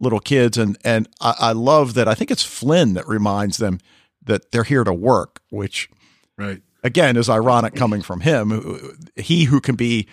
[0.00, 0.56] little kids.
[0.58, 2.08] And and I, I love that.
[2.08, 3.78] I think it's Flynn that reminds them
[4.24, 5.88] that they're here to work, which
[6.36, 6.62] Right.
[6.82, 10.08] again is ironic coming from him he who can be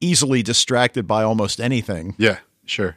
[0.00, 2.38] easily distracted by almost anything Yeah.
[2.66, 2.96] Sure.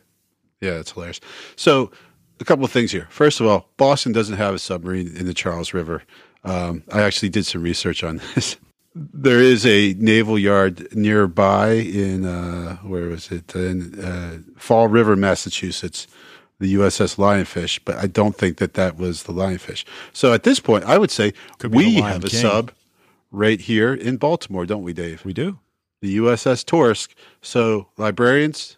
[0.61, 1.19] Yeah, it's hilarious.
[1.55, 1.91] So,
[2.39, 3.07] a couple of things here.
[3.09, 6.03] First of all, Boston doesn't have a submarine in the Charles River.
[6.47, 8.57] Um, I actually did some research on this.
[9.13, 15.15] There is a naval yard nearby in uh, where was it in uh, Fall River,
[15.15, 16.07] Massachusetts,
[16.59, 17.79] the USS Lionfish.
[17.85, 19.83] But I don't think that that was the Lionfish.
[20.13, 22.39] So at this point, I would say Could we have a King.
[22.41, 22.71] sub
[23.29, 25.23] right here in Baltimore, don't we, Dave?
[25.23, 25.59] we do
[26.01, 27.09] The USS Torsk.
[27.39, 28.77] So librarians,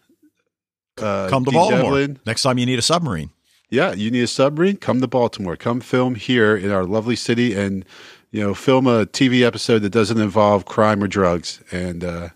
[0.98, 3.30] uh, come to baltimore Devlin, next time you need a submarine
[3.70, 4.78] yeah, you need a submarine?
[4.78, 5.56] Come to Baltimore.
[5.56, 7.86] Come film here in our lovely city, and
[8.32, 12.30] you know, film a TV episode that doesn't involve crime or drugs, and uh,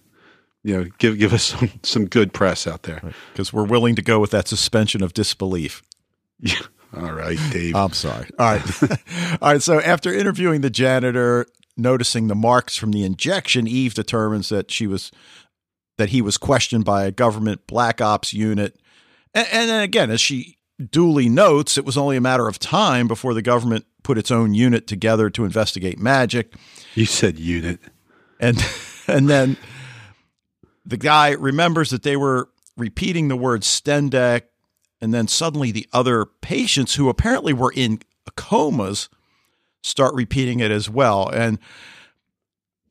[0.63, 3.01] you know, give give us some some good press out there.
[3.31, 5.81] because we're willing to go with that suspension of disbelief
[6.39, 6.55] Yeah.
[6.95, 7.75] All right, Dave.
[7.75, 8.83] i'm sorry all right
[9.41, 14.49] all right so after interviewing the janitor noticing the marks from the injection eve determines
[14.49, 15.11] that she was
[15.97, 18.79] that he was questioned by a government black ops unit
[19.33, 20.57] and, and then again as she
[20.91, 24.53] duly notes it was only a matter of time before the government put its own
[24.53, 26.53] unit together to investigate magic
[26.95, 27.79] you said unit.
[28.39, 28.57] and
[29.07, 29.57] and then
[30.85, 34.43] the guy remembers that they were repeating the word stendek
[35.01, 37.99] and then suddenly the other patients who apparently were in
[38.35, 39.09] comas
[39.83, 41.59] start repeating it as well and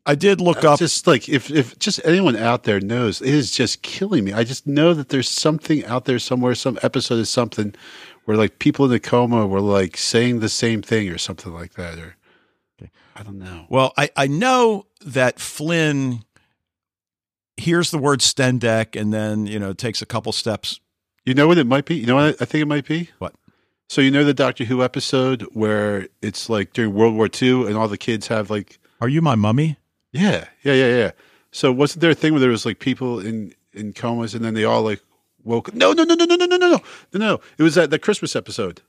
[0.06, 3.50] i did look up Just like if if just anyone out there knows, it is
[3.50, 4.32] just killing me.
[4.32, 7.74] I just know that there's something out there somewhere, some episode of something
[8.24, 11.74] where like people in the coma were like saying the same thing or something like
[11.74, 12.16] that, or
[12.80, 12.90] okay.
[13.14, 13.66] I don't know.
[13.68, 16.24] well I, I know that flynn
[17.56, 20.80] hears the word stendek and then you know takes a couple steps
[21.24, 21.94] You know what it might be?
[21.96, 23.10] You know what I, I think it might be?
[23.18, 23.34] What?
[23.88, 27.76] So you know the Doctor Who episode where it's like during World War II and
[27.76, 29.76] all the kids have like are you my mummy
[30.12, 31.10] yeah, yeah, yeah, yeah.
[31.50, 34.54] So wasn't there a thing where there was like people in in comas and then
[34.54, 35.00] they all like
[35.44, 36.80] woke No, no, no, no, no, no, no, no, no.
[37.12, 37.40] No, no.
[37.58, 38.80] It was that the Christmas episode.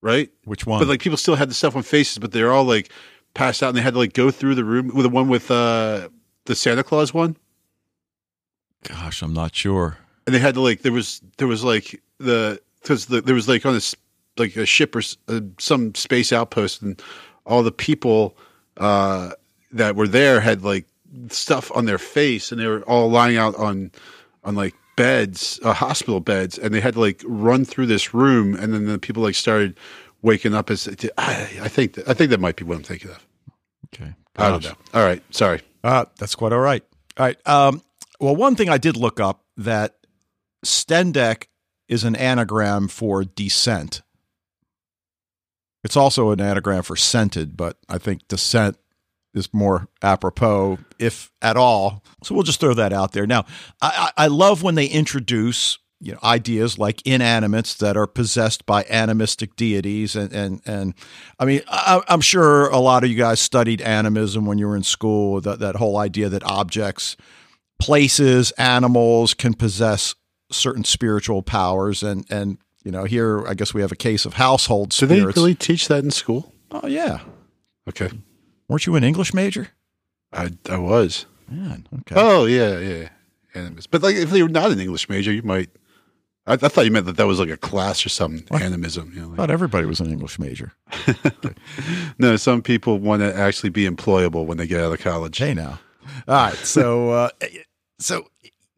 [0.00, 0.30] Right?
[0.44, 2.90] which one But like people still had the stuff on faces, but they're all like
[3.34, 5.50] passed out and they had to like go through the room with the one with
[5.50, 6.08] uh
[6.46, 7.36] the Santa Claus one.
[8.84, 12.60] gosh i'm not sure and they had to like there was there was like the
[12.80, 13.94] because the, there was like on this
[14.38, 17.02] like a ship or uh, some space outpost and
[17.44, 18.36] all the people
[18.78, 19.32] uh
[19.72, 20.86] that were there had like
[21.30, 23.90] stuff on their face and they were all lying out on
[24.44, 28.54] on like beds, uh, hospital beds, and they had to like run through this room,
[28.54, 29.78] and then the people like started
[30.22, 30.70] waking up.
[30.70, 33.26] As I, I think that, I think that might be what I'm thinking of.
[33.94, 34.12] Okay.
[34.36, 34.74] I don't know.
[34.94, 35.62] All right, sorry.
[35.82, 36.82] Uh, that's quite all right.
[37.16, 37.48] All right.
[37.48, 37.82] Um,
[38.20, 39.96] well, one thing I did look up that
[40.64, 41.44] Stendec
[41.88, 44.02] is an anagram for descent.
[45.84, 48.76] It's also an anagram for scented, but I think descent
[49.38, 52.04] is more apropos, if at all.
[52.22, 53.26] So we'll just throw that out there.
[53.26, 53.46] Now,
[53.80, 58.84] I, I love when they introduce you know ideas like inanimates that are possessed by
[58.88, 60.94] animistic deities and and and
[61.38, 64.76] I mean I, am sure a lot of you guys studied animism when you were
[64.76, 67.16] in school that that whole idea that objects
[67.80, 70.14] places animals can possess
[70.52, 74.34] certain spiritual powers and and you know here I guess we have a case of
[74.34, 75.14] household spirits.
[75.14, 76.52] Do they really teach that in school?
[76.70, 77.20] Oh yeah.
[77.88, 78.10] Okay.
[78.68, 79.68] Weren't you an English major?
[80.32, 81.26] I I was.
[81.48, 82.14] Man, okay.
[82.16, 83.08] Oh yeah, yeah.
[83.54, 83.88] Animist.
[83.90, 85.70] But like if you were not an English major, you might
[86.48, 89.12] I, I, thought you meant that that was like a class or something, animism.
[89.14, 89.36] You know, like.
[89.36, 90.72] thought everybody was an English major.
[92.18, 95.36] no, some people want to actually be employable when they get out of college.
[95.36, 95.78] Hey, now.
[96.26, 96.54] All right.
[96.56, 97.28] So, uh,
[97.98, 98.28] so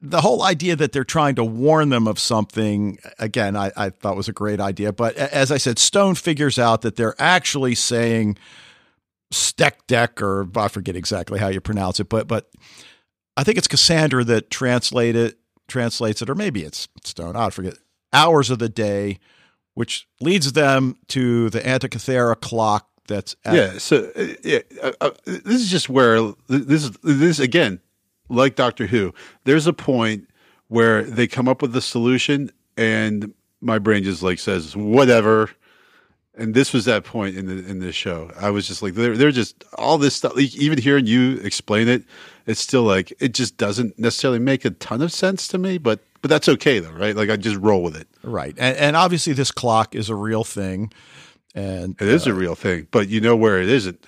[0.02, 4.16] the whole idea that they're trying to warn them of something, again, I, I thought
[4.16, 4.92] was a great idea.
[4.92, 8.36] But as I said, Stone figures out that they're actually saying
[9.30, 12.50] steck deck, or I forget exactly how you pronounce it, but, but
[13.36, 15.36] I think it's Cassandra that translated
[15.68, 17.74] translates it, or maybe it's Stone, I forget,
[18.12, 19.18] hours of the day,
[19.74, 23.78] which leads them to the Antikythera clock that's at- yeah.
[23.78, 27.80] So uh, yeah, uh, uh, this is just where this is this again,
[28.28, 29.14] like Doctor Who.
[29.44, 30.28] There's a point
[30.68, 35.50] where they come up with the solution, and my brain just like says whatever.
[36.40, 38.30] And this was that point in the in this show.
[38.40, 40.34] I was just like, they're they're just all this stuff.
[40.34, 42.02] Like, even hearing you explain it,
[42.46, 46.00] it's still like it just doesn't necessarily make a ton of sense to me, but
[46.22, 47.14] but that's okay though, right?
[47.14, 48.08] Like I just roll with it.
[48.22, 48.54] Right.
[48.58, 50.92] And, and obviously this clock is a real thing.
[51.54, 54.06] And it is uh, a real thing, but you know where it isn't.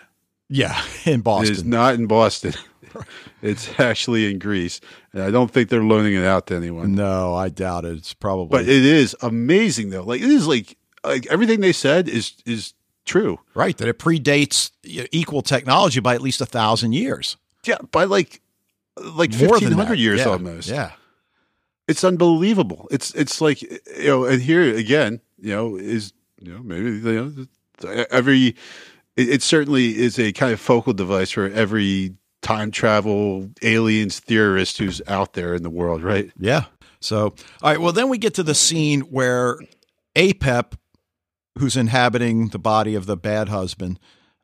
[0.49, 1.53] Yeah, in Boston.
[1.53, 2.55] It is not in Boston.
[3.43, 4.81] it's actually in Greece.
[5.13, 6.95] And I don't think they're loaning it out to anyone.
[6.95, 7.97] No, I doubt it.
[7.97, 10.05] It's probably But it is amazing though.
[10.05, 13.41] Like it is like like everything they said is is true.
[13.55, 17.37] Right, that it predates equal technology by at least a thousand years.
[17.65, 18.41] Yeah, by like
[18.97, 20.29] like fifteen hundred years yeah.
[20.29, 20.69] almost.
[20.69, 20.93] Yeah,
[21.89, 22.89] it's unbelievable.
[22.91, 27.47] It's it's like you know, and here again, you know, is you know maybe you
[27.83, 28.57] know every
[29.17, 34.79] it, it certainly is a kind of focal device for every time travel aliens theorist
[34.79, 36.31] who's out there in the world, right?
[36.39, 36.65] Yeah.
[37.01, 37.81] So, all right.
[37.81, 39.59] Well, then we get to the scene where
[40.15, 40.75] Apep,
[41.59, 43.99] who's inhabiting the body of the bad husband,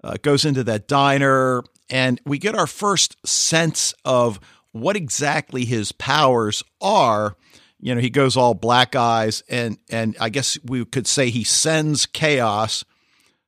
[0.05, 4.39] uh, goes into that diner and we get our first sense of
[4.73, 7.37] what exactly his powers are.
[7.81, 11.45] You know, he goes all black eyes, and and I guess we could say he
[11.45, 12.85] sends chaos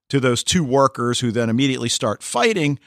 [0.09, 2.79] to those two workers who then immediately start fighting,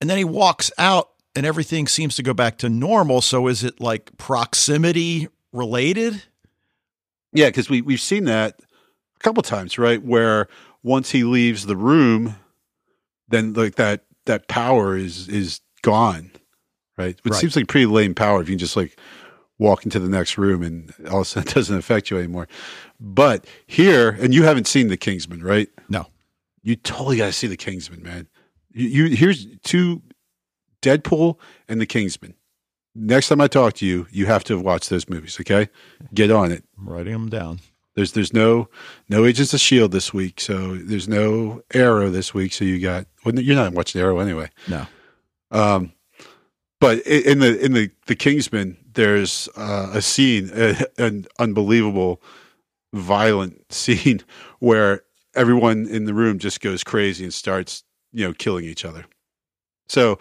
[0.00, 3.20] and then he walks out, and everything seems to go back to normal.
[3.20, 6.24] So is it like proximity related?
[7.32, 8.58] Yeah, because we we've seen that
[9.18, 10.02] a couple times, right?
[10.02, 10.48] Where
[10.82, 12.36] once he leaves the room,
[13.28, 16.30] then like that that power is is gone,
[16.96, 17.18] right?
[17.24, 17.34] It right.
[17.34, 18.98] seems like pretty lame power if you can just like
[19.58, 22.46] walk into the next room and all of a sudden it doesn't affect you anymore.
[23.00, 25.68] But here, and you haven't seen the Kingsman, right?
[25.88, 26.06] No,
[26.62, 28.28] you totally got to see the Kingsman, man.
[28.72, 30.02] You, you here's two
[30.82, 32.34] Deadpool and the Kingsman.
[32.94, 35.38] Next time I talk to you, you have to watch those movies.
[35.40, 35.68] Okay,
[36.14, 36.64] get on it.
[36.78, 37.60] I'm writing them down.
[37.98, 38.68] There's there's no
[39.08, 42.52] no Agents of Shield this week, so there's no Arrow this week.
[42.52, 44.50] So you got well, you're not watching Arrow anyway.
[44.68, 44.86] No.
[45.50, 45.92] Um,
[46.78, 50.48] but in the in the the Kingsman, there's uh, a scene,
[50.96, 52.22] an unbelievable,
[52.92, 54.20] violent scene
[54.60, 55.02] where
[55.34, 59.06] everyone in the room just goes crazy and starts you know killing each other.
[59.88, 60.20] So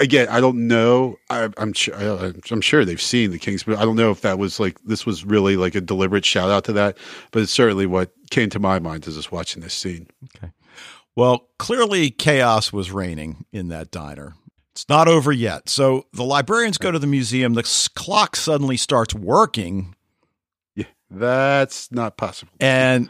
[0.00, 1.16] again, I don't know.
[1.30, 1.94] I, am sure.
[1.96, 4.80] I, am sure they've seen the Kings, but I don't know if that was like
[4.82, 6.98] this was really like a deliberate shout out to that.
[7.30, 10.08] But it's certainly what came to my mind as I was watching this scene.
[10.36, 10.52] Okay.
[11.16, 14.34] Well, clearly chaos was reigning in that diner.
[14.72, 15.68] It's not over yet.
[15.68, 17.54] So the librarians go to the museum.
[17.54, 19.94] The clock suddenly starts working.
[20.74, 22.52] Yeah, that's not possible.
[22.58, 23.08] And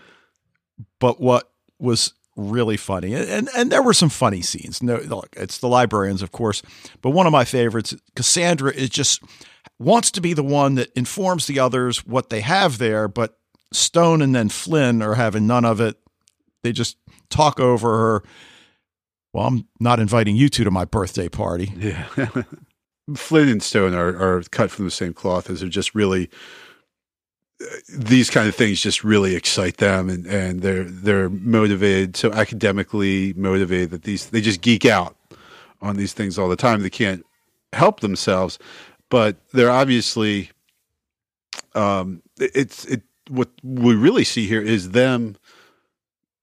[0.98, 3.14] but what was really funny.
[3.14, 4.82] And and there were some funny scenes.
[4.82, 6.62] No, look, it's the librarians, of course,
[7.02, 9.22] but one of my favorites, Cassandra, is just
[9.78, 13.38] wants to be the one that informs the others what they have there, but
[13.72, 15.96] Stone and then Flynn are having none of it.
[16.62, 16.96] They just
[17.28, 18.22] talk over her.
[19.32, 21.72] Well, I'm not inviting you two to my birthday party.
[21.76, 22.06] Yeah.
[23.16, 26.30] Flynn and Stone are, are cut from the same cloth as they're just really
[27.88, 33.32] these kind of things just really excite them and, and they're they're motivated so academically
[33.34, 35.16] motivated that these they just geek out
[35.80, 37.24] on these things all the time they can't
[37.72, 38.58] help themselves
[39.08, 40.50] but they're obviously
[41.74, 45.36] um it's it what we really see here is them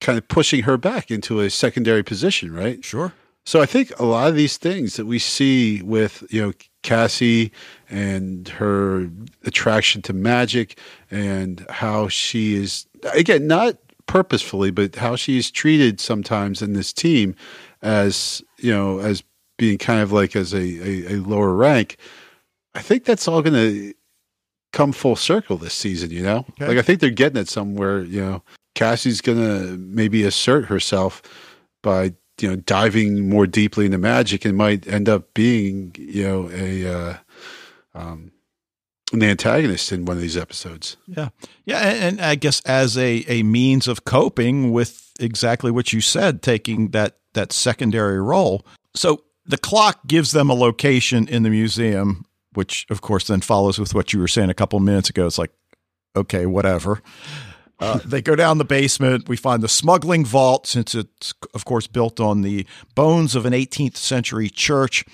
[0.00, 3.12] kind of pushing her back into a secondary position right Sure.
[3.44, 6.52] so I think a lot of these things that we see with you know
[6.82, 7.52] Cassie
[7.90, 9.08] and her
[9.44, 10.78] attraction to magic
[11.10, 13.76] and how she is again not
[14.06, 17.34] purposefully but how she is treated sometimes in this team
[17.82, 19.22] as you know as
[19.58, 21.96] being kind of like as a, a, a lower rank.
[22.74, 23.94] I think that's all going to
[24.72, 26.46] come full circle this season you know?
[26.52, 26.66] Okay.
[26.66, 28.42] like I think they're getting it somewhere you know?
[28.74, 31.22] Cassie's going to maybe assert herself
[31.82, 36.50] by you know diving more deeply into magic and might end up being you know
[36.52, 37.16] a uh,
[37.94, 38.32] um,
[39.12, 40.96] an antagonist in one of these episodes.
[41.06, 41.28] Yeah.
[41.64, 41.80] Yeah.
[41.80, 46.42] And, and I guess as a, a means of coping with exactly what you said,
[46.42, 48.64] taking that, that secondary role.
[48.94, 52.24] So the clock gives them a location in the museum,
[52.54, 55.26] which of course then follows with what you were saying a couple minutes ago.
[55.26, 55.52] It's like,
[56.16, 57.02] okay, whatever.
[57.82, 59.28] Uh, they go down the basement.
[59.28, 63.52] We find the smuggling vault, since it's, of course, built on the bones of an
[63.52, 65.04] 18th century church.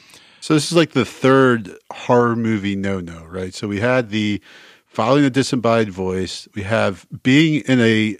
[0.41, 3.53] So this is like the third horror movie no no, right?
[3.55, 4.43] So we had the
[4.87, 6.47] following the disembodied voice.
[6.55, 8.17] We have being in a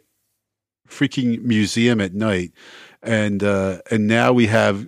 [0.89, 2.53] freaking museum at night,
[3.03, 4.87] and uh, and now we have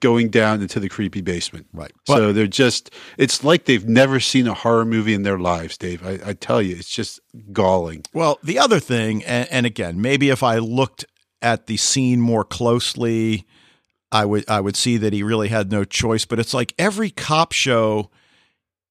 [0.00, 1.66] going down into the creepy basement.
[1.72, 1.92] Right.
[2.06, 6.04] so they're just it's like they've never seen a horror movie in their lives, Dave.
[6.04, 7.20] I, I tell you, it's just
[7.52, 8.04] galling.
[8.12, 11.04] Well, the other thing, and, and again, maybe if I looked
[11.42, 13.46] at the scene more closely,
[14.12, 16.24] I would I would see that he really had no choice.
[16.24, 18.10] But it's like every cop show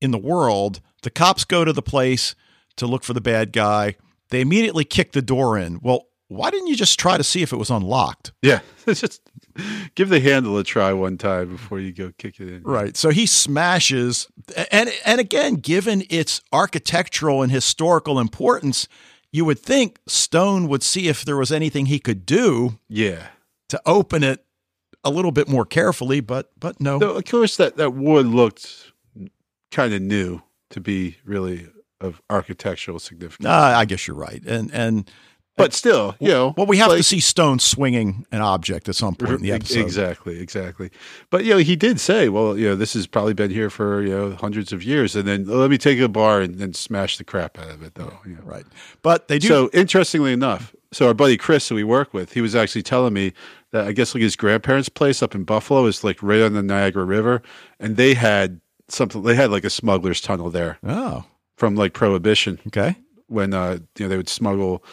[0.01, 2.35] in the world, the cops go to the place
[2.77, 3.95] to look for the bad guy.
[4.29, 5.79] They immediately kick the door in.
[5.81, 8.31] Well, why didn't you just try to see if it was unlocked?
[8.41, 9.21] Yeah, it's just
[9.95, 12.63] give the handle a try one time before you go kick it in.
[12.63, 12.95] Right.
[12.97, 14.27] So he smashes
[14.71, 18.87] and and again, given its architectural and historical importance,
[19.31, 23.27] you would think Stone would see if there was anything he could do Yeah.
[23.69, 24.43] to open it
[25.03, 26.99] a little bit more carefully, but but no.
[26.99, 28.91] Though, of course, that, that wood looked
[29.71, 30.41] kind of new
[30.71, 31.67] to be really
[32.01, 33.45] of architectural significance.
[33.47, 34.41] Uh, I guess you're right.
[34.45, 35.09] And and
[35.59, 36.53] but still, you know.
[36.57, 39.79] well, we have to see Stone swinging an object at some point in the episode.
[39.81, 40.89] Exactly, exactly.
[41.29, 44.01] But you know, he did say, "Well, you know, this has probably been here for
[44.01, 47.17] you know hundreds of years," and then let me take a bar and then smash
[47.17, 48.19] the crap out of it, though.
[48.25, 48.41] you know.
[48.43, 48.65] Right.
[49.01, 52.41] But they do So interestingly enough, so our buddy Chris, who we work with, he
[52.41, 53.33] was actually telling me
[53.71, 56.63] that I guess like his grandparents' place up in Buffalo is like right on the
[56.63, 57.41] Niagara River,
[57.79, 59.21] and they had something.
[59.21, 61.25] They had like a smuggler's tunnel there Oh,
[61.57, 62.95] from like Prohibition okay.
[63.27, 64.83] when uh, you know they would smuggle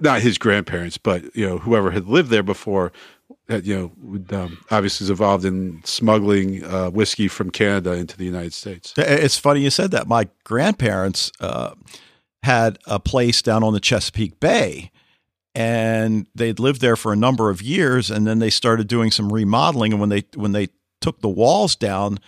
[0.00, 2.92] not his grandparents, but you know whoever had lived there before.
[3.48, 8.16] That you know would um, obviously was involved in smuggling uh, whiskey from Canada into
[8.16, 8.92] the United States.
[8.96, 10.06] It's funny you said that.
[10.08, 11.74] My grandparents uh,
[12.42, 14.90] had a place down on the Chesapeake Bay,
[15.54, 19.32] and they'd lived there for a number of years, and then they started doing some
[19.32, 19.92] remodeling.
[19.92, 20.68] And when they when they
[21.00, 22.18] took the walls down,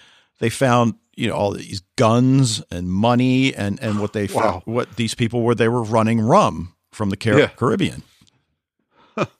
[0.40, 4.42] they found you know all these guns and money and and what they Wow.
[4.42, 7.46] found, what these people were they were running rum from the Car- Yeah.
[7.56, 8.02] Caribbean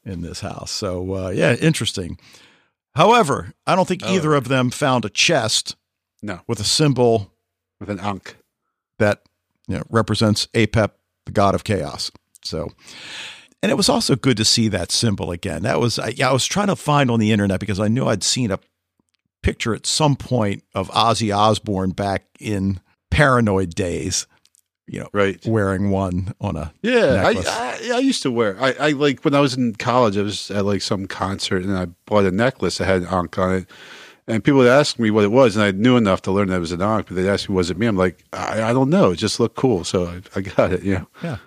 [0.07, 0.71] in this house.
[0.71, 2.19] So uh, yeah, interesting.
[2.95, 4.15] However, I don't think Oh.
[4.15, 5.77] either of them found a chest
[6.23, 7.33] No, with a symbol
[7.79, 8.37] with an ankh.
[8.99, 9.23] that
[9.69, 10.93] you know, represents Apep,
[11.27, 12.11] the god of chaos.
[12.43, 12.71] So,
[13.63, 15.63] and it was also good to see that symbol again.
[15.63, 18.23] That was I, I was trying to find on the internet because I knew I'd
[18.25, 18.59] seen a
[19.43, 22.81] picture at some point of Ozzy Osbourne back in
[23.11, 24.27] Paranoid days.
[24.89, 25.45] You know, Right.
[25.47, 27.33] wearing one on a Yeah, I.
[27.47, 28.57] I I used to wear.
[28.61, 30.17] I, I like when I was in college.
[30.17, 33.39] I was at like some concert and I bought a necklace that had an ankh
[33.39, 33.67] on it.
[34.27, 36.57] And people would ask me what it was, and I knew enough to learn that
[36.57, 37.07] it was an ankh.
[37.09, 39.13] But they'd ask me, "Was it me?" I'm like, "I, I don't know.
[39.13, 41.05] It just looked cool, so I, I got it." Yeah.
[41.23, 41.39] Yeah.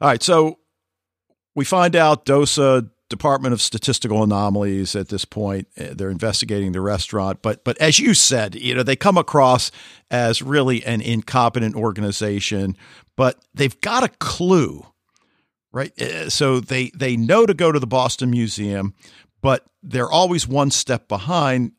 [0.00, 0.58] All right, so
[1.56, 5.68] we find out DOSA Department of Statistical Anomalies at this point.
[5.78, 9.70] uh, They're investigating the restaurant, but but as you said, you know they come across
[10.10, 12.76] as really an incompetent organization,
[13.16, 14.86] but they've got a clue,
[15.72, 15.92] right?
[16.00, 18.94] Uh, So they they know to go to the Boston Museum,
[19.40, 21.72] but they're always one step behind.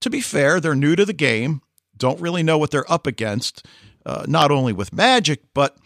[0.00, 1.60] To be fair, they're new to the game,
[1.96, 3.66] don't really know what they're up against,
[4.06, 5.76] uh, not only with magic, but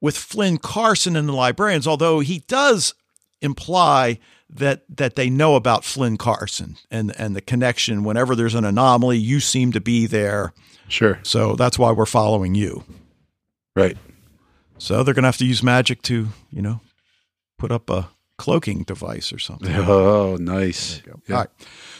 [0.00, 2.94] with Flynn Carson and the librarians, although he does
[3.42, 4.18] imply
[4.50, 8.04] that that they know about Flynn Carson and and the connection.
[8.04, 10.52] Whenever there's an anomaly, you seem to be there.
[10.88, 11.18] Sure.
[11.22, 12.84] So that's why we're following you.
[13.74, 13.96] Right.
[14.78, 16.80] So they're going to have to use magic to, you know,
[17.58, 18.08] put up a
[18.38, 19.72] cloaking device or something.
[19.88, 21.00] Oh, nice.
[21.10, 21.36] All Yeah.
[21.36, 21.48] right.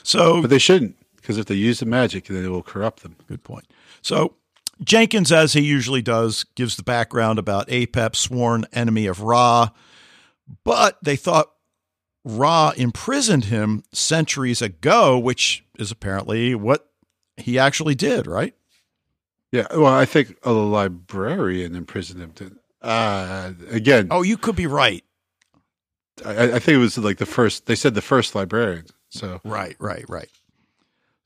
[0.03, 3.17] So But they shouldn't, because if they use the magic, then it will corrupt them.
[3.27, 3.65] Good point.
[4.03, 4.35] So
[4.85, 9.71] Jenkins, as he usually does, gives the background about Apep, sworn enemy of Ra,
[10.65, 11.53] but they thought
[12.25, 16.89] Ra imprisoned him centuries ago, which is apparently what
[17.37, 18.55] he actually did, right?
[19.53, 19.67] Yeah.
[19.71, 22.33] Well, I think a librarian imprisoned him.
[22.33, 25.05] To, uh, again, Oh, you could be right.
[26.25, 27.67] I, I think it was like the first.
[27.67, 28.87] They said the first librarian.
[29.11, 30.29] So Right, right, right.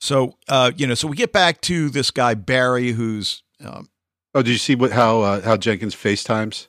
[0.00, 3.88] So, uh, you know, so we get back to this guy Barry, who's, um,
[4.34, 6.68] Oh, did you see what how uh, how Jenkins FaceTimes?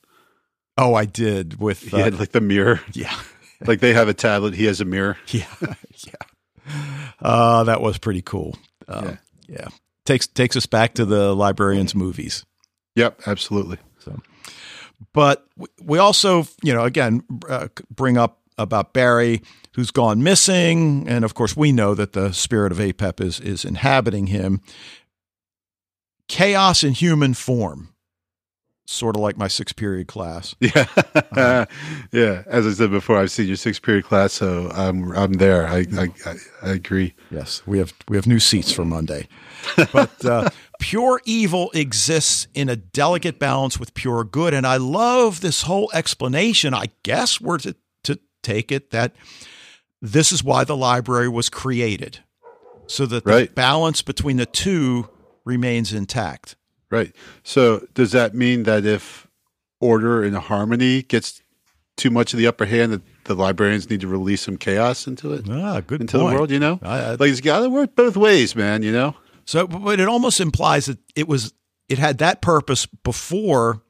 [0.82, 2.82] Oh, I did with, He uh, had like the mirror.
[2.94, 3.16] yeah,
[3.66, 5.18] like they have a tablet, he has a mirror.
[5.28, 6.74] Yeah, yeah.
[7.22, 8.56] Uh, that was pretty cool.
[8.88, 9.18] Um, yeah.
[9.60, 9.68] Yeah.
[10.06, 12.46] takes takes us back to the librarians movies.
[12.96, 13.78] Yep, absolutely.
[14.00, 14.20] So,
[15.14, 19.42] But we- we also, you know, again, uh, bring up about Barry,
[19.76, 23.66] who's gone missing, and of course, we know that the spirit of Apep is is
[23.66, 24.62] inhabiting him.
[26.28, 27.90] Chaos in human form,
[28.92, 30.56] sort of like my sixth period class.
[30.62, 30.86] Yeah,
[32.12, 32.44] yeah.
[32.48, 35.66] As I said before, I've seen your sixth period class, so I'm I'm there.
[35.68, 37.14] I I, I, I agree.
[37.30, 39.28] Yes, we have we have new seats for Monday.
[39.94, 45.42] But uh, pure evil exists in a delicate balance with pure good, and I love
[45.42, 46.74] this whole explanation.
[46.74, 49.16] I guess we're to to take it that
[50.02, 52.20] this is why the library was created,
[52.88, 53.56] so that the Right.
[53.56, 55.10] balance between the two
[55.46, 56.56] remains intact.
[56.92, 57.16] Right.
[57.44, 59.28] So does that mean that if
[59.80, 61.42] order and harmony gets
[61.98, 65.34] too much of the upper hand, that the librarians need to release some chaos into
[65.34, 66.30] it, Ah, good into point.
[66.32, 66.52] the world?
[66.52, 68.84] You know, I- I- like it's got to work both ways, man.
[68.84, 69.16] You know.
[69.46, 71.54] So, but it almost implies that it was
[71.90, 73.82] it had that purpose before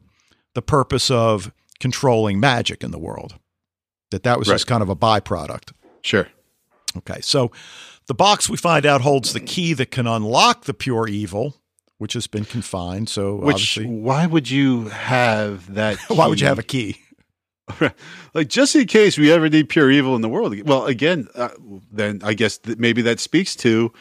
[0.55, 3.35] the purpose of controlling magic in the world.
[4.11, 5.71] That that was just kind of a byproduct.
[6.01, 6.27] Sure.
[6.97, 7.51] Okay, so
[8.07, 11.61] the box we find out holds the key that can unlock the pure evil,
[12.01, 13.07] which has been confined.
[13.09, 15.99] So Which why would you have that?
[16.07, 16.99] why would you have a key?
[18.33, 20.59] like just in case we ever need pure evil in the world.
[20.67, 21.49] Well, again, uh,
[21.91, 23.93] then I guess that maybe that speaks to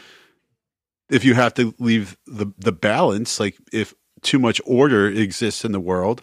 [1.11, 3.39] if you have to leave the the balance.
[3.39, 3.93] Like if
[4.23, 6.23] too much order exists in the world,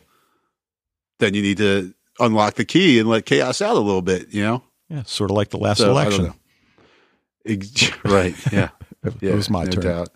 [1.19, 4.33] then you need to unlock the key and let chaos out a little bit.
[4.33, 6.33] You know, Yeah, sort of like the last So, I don't
[7.45, 7.93] election.
[8.03, 8.35] right?
[8.51, 8.69] Yeah,
[9.21, 9.31] yeah.
[9.33, 9.83] it was my no turn.
[9.83, 10.09] Doubt.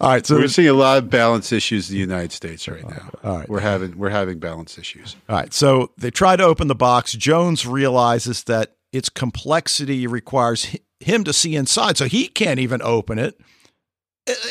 [0.00, 2.88] All right, so We're seeing a lot of balance issues in the United States right
[2.88, 3.10] now.
[3.24, 3.48] all right.
[3.48, 5.16] We're having we're having balance issues.
[5.28, 5.52] All right.
[5.52, 7.12] So they try to open the box.
[7.12, 13.18] Jones realizes that its complexity requires him to see inside, so he can't even open
[13.18, 13.38] it,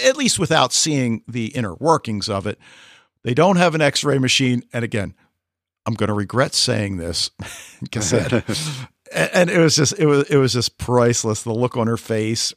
[0.03, 2.59] at least without seeing the inner workings of it.
[3.23, 4.63] They don't have an x ray machine.
[4.73, 5.13] And again,
[5.85, 7.31] I'm going to regret saying this,
[7.91, 8.31] cassette.
[9.13, 11.43] and and it was just it was it was just priceless.
[11.43, 12.53] The look on her face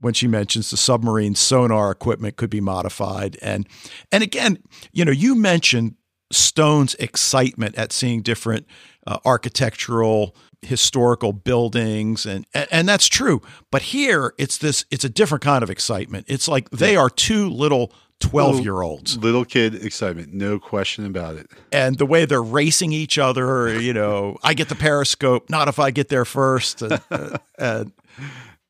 [0.00, 3.66] when she mentions the submarine sonar equipment could be modified, and
[4.10, 4.58] and again,
[4.92, 5.94] you know, you mentioned
[6.32, 8.66] Stone's excitement at seeing different
[9.06, 13.40] uh, architectural historical buildings and, and and that's true.
[13.70, 16.26] But here it's this it's a different kind of excitement.
[16.28, 21.36] It's like they are two little 12 year olds Little kid excitement, no question about
[21.36, 21.50] it.
[21.72, 25.78] and the way they're racing each other you know i get the periscope not if
[25.78, 26.82] i get there first.
[26.82, 27.92] And, uh, and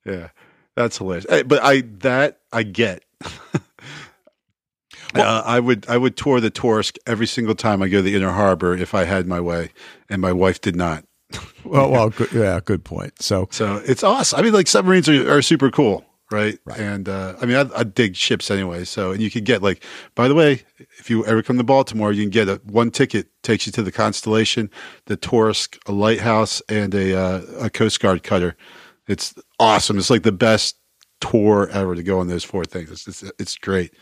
[0.07, 0.29] Yeah,
[0.77, 1.27] that's hilarious.
[1.29, 3.05] But I that I get.
[5.15, 8.15] uh, I would I would tour the Torsk every single time I go to the
[8.15, 9.71] Inner Harbor if I had my way,
[10.09, 11.05] and my wife did not.
[11.65, 14.39] well, well good, yeah good point so So it's awesome.
[14.39, 16.59] I mean, like submarines are, are super cool, right?
[16.77, 18.85] And uh, I mean, I, I dig ships anyway.
[18.85, 20.63] So and you could get like, by the way,
[20.99, 23.83] if you ever come to Baltimore, you can get a one ticket takes you to
[23.83, 24.71] the Constellation,
[25.07, 28.57] the Torsk, a lighthouse, and a uh, a Coast Guard cutter.
[29.11, 29.99] It's awesome.
[29.99, 30.77] It's like the best
[31.21, 32.91] tour ever to go on those four things.
[32.91, 33.93] It's it's, it's great.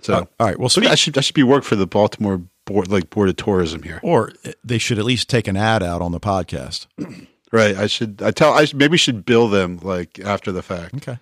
[0.00, 2.40] So Uh, all right well so I should I should be work for the Baltimore
[2.64, 4.00] board like board of tourism here.
[4.02, 4.32] or
[4.64, 6.86] they should at least take an ad out on the podcast
[7.52, 7.76] Right.
[7.76, 10.94] I should I tell I should, maybe should bill them like after the fact.
[10.94, 11.18] okay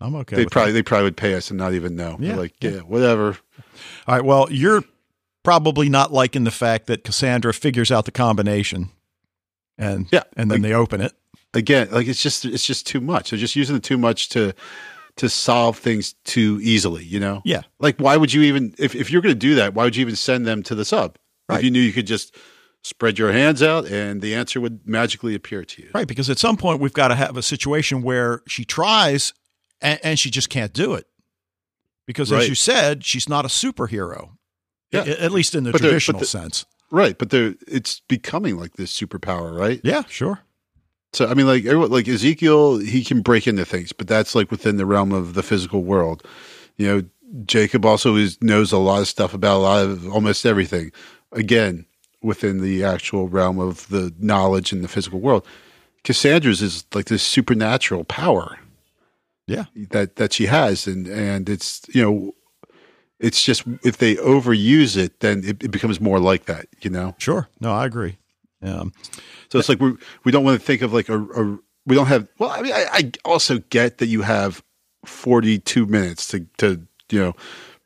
[0.00, 2.16] i'm okay they probably they probably would pay us and not even know.
[2.18, 3.36] They're Yeah, like yeah, whatever.
[4.06, 4.24] All right.
[4.24, 4.84] Well, you're
[5.42, 8.90] probably not liking the fact that Cassandra figures out the combination,
[9.78, 11.12] and Yeah, and then like- they open it.
[11.54, 13.30] Again, like it's just it's just too much.
[13.30, 14.54] They're just using it too much to
[15.16, 17.04] to solve things too easily.
[17.04, 17.42] You know.
[17.44, 17.62] Yeah.
[17.80, 19.74] Like why would you even if if you're going to do that?
[19.74, 21.16] Why would you even send them to the sub
[21.48, 21.58] Right.
[21.58, 22.36] if you knew you could just
[22.82, 25.90] spread your hands out, and the answer would magically appear to you.
[25.92, 29.34] Right, because at some point we've got to have a situation where she tries
[29.82, 31.06] and, and she just can't do it.
[32.06, 32.42] Because Right.
[32.42, 34.30] as you said, she's not a superhero.
[34.92, 35.04] Yeah.
[35.04, 36.64] A- At least in the But traditional the- sense.
[36.92, 39.80] Right, but it's becoming like this superpower, right?
[39.84, 40.40] Yeah, sure.
[41.12, 44.50] So I mean, like everyone, like Ezekiel, he can break into things, but that's like
[44.50, 46.24] within the realm of the physical world.
[46.76, 47.02] You know,
[47.46, 50.92] Jacob also is, knows a lot of stuff about a lot of almost everything.
[51.32, 51.86] Again,
[52.22, 55.46] within the actual realm of the knowledge in the physical world.
[56.04, 58.58] Cassandra's is like this supernatural power
[59.46, 59.64] Yeah.
[59.90, 62.34] that that she has, and and it's you know,
[63.18, 66.66] it's just if they overuse it, then it, it becomes more like that.
[66.80, 67.14] You know.
[67.18, 67.48] Sure.
[67.60, 68.16] No, I agree.
[68.62, 68.92] Um,
[69.48, 69.94] So it's like we
[70.24, 72.28] we don't want to think of like a, a we don't have.
[72.38, 74.62] Well, I mean, I, I also get that you have
[75.04, 77.34] forty two minutes to to you know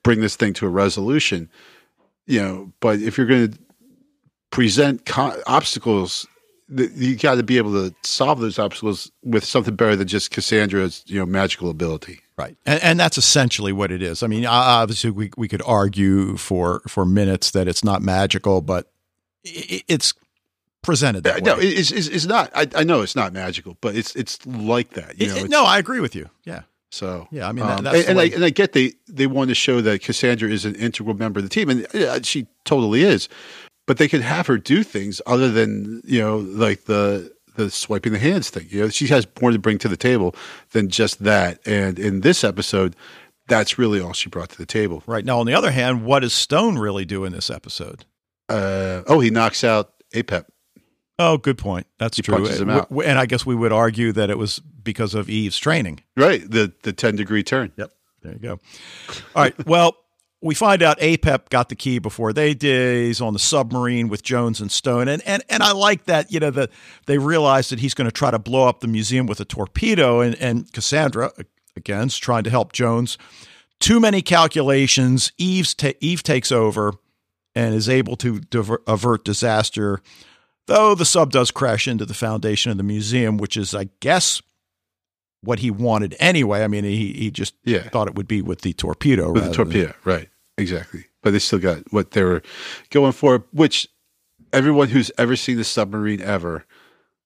[0.03, 1.49] bring this thing to a resolution.
[2.27, 3.59] You know, but if you're going to
[4.51, 6.27] present co- obstacles,
[6.75, 10.31] th- you got to be able to solve those obstacles with something better than just
[10.31, 12.20] Cassandra's you know magical ability.
[12.37, 14.22] Right, and, and that's essentially what it is.
[14.22, 18.91] I mean, obviously, we we could argue for for minutes that it's not magical, but
[19.45, 20.14] it's
[20.85, 21.41] presented that way.
[21.43, 22.51] No, it's, it's, it's not.
[22.55, 25.18] I, I know it's not magical, but it's it's like that.
[25.20, 26.28] You It- know, it- no, I agree with you.
[26.45, 26.62] Yeah,
[26.93, 29.26] So Yeah, I mean, that- um, that's and, and I and I get they they
[29.26, 33.03] want to show that Cassandra is an integral member of the team, and she totally
[33.03, 33.28] is.
[33.87, 38.12] But they could have her do things other than you know like the the swiping
[38.12, 38.66] the hands thing.
[38.70, 40.35] You know, she has more to bring to the table
[40.72, 41.61] than just that.
[41.66, 42.97] And in this episode,
[43.47, 45.03] that's really all she brought to the table.
[45.07, 45.24] right.
[45.24, 48.05] Now, on the other hand, what does Stone really do in this episode?
[48.49, 50.47] Uh, oh, he knocks out Apep.
[51.18, 51.86] Oh, good point.
[51.98, 52.36] That's He true.
[52.36, 52.90] punches him out.
[52.90, 56.00] and I guess we would argue that it was because of Eve's training.
[56.16, 57.72] Right, the the ten degree turn.
[57.76, 57.92] Yep.
[58.22, 58.58] There you go.
[59.36, 59.54] All right.
[59.66, 59.96] Well,
[60.42, 63.06] we find out APEP got the key before they did.
[63.06, 65.08] He's on the submarine with Jones and Stone.
[65.08, 66.70] And and and I like that, you know, that
[67.06, 70.20] they realize that he's going to try to blow up the museum with a torpedo
[70.20, 71.32] and and Cassandra
[71.76, 73.16] again is trying to help Jones.
[73.80, 75.32] Too many calculations.
[75.38, 76.92] Eve's ta- Eve takes over
[77.54, 80.00] and is able to diver- avert disaster.
[80.66, 84.40] Though the sub does crash into the foundation of the museum, which is, I guess,
[85.42, 86.64] what he wanted anyway.
[86.64, 87.88] I mean, he he just Yeah.
[87.90, 89.30] thought it would be with the torpedo.
[89.32, 90.28] with the rather than- torpedo, right?
[90.56, 91.04] Exactly.
[91.22, 92.42] But they still got what they were
[92.90, 93.88] going for, which
[94.52, 96.64] everyone who's ever seen the submarine ever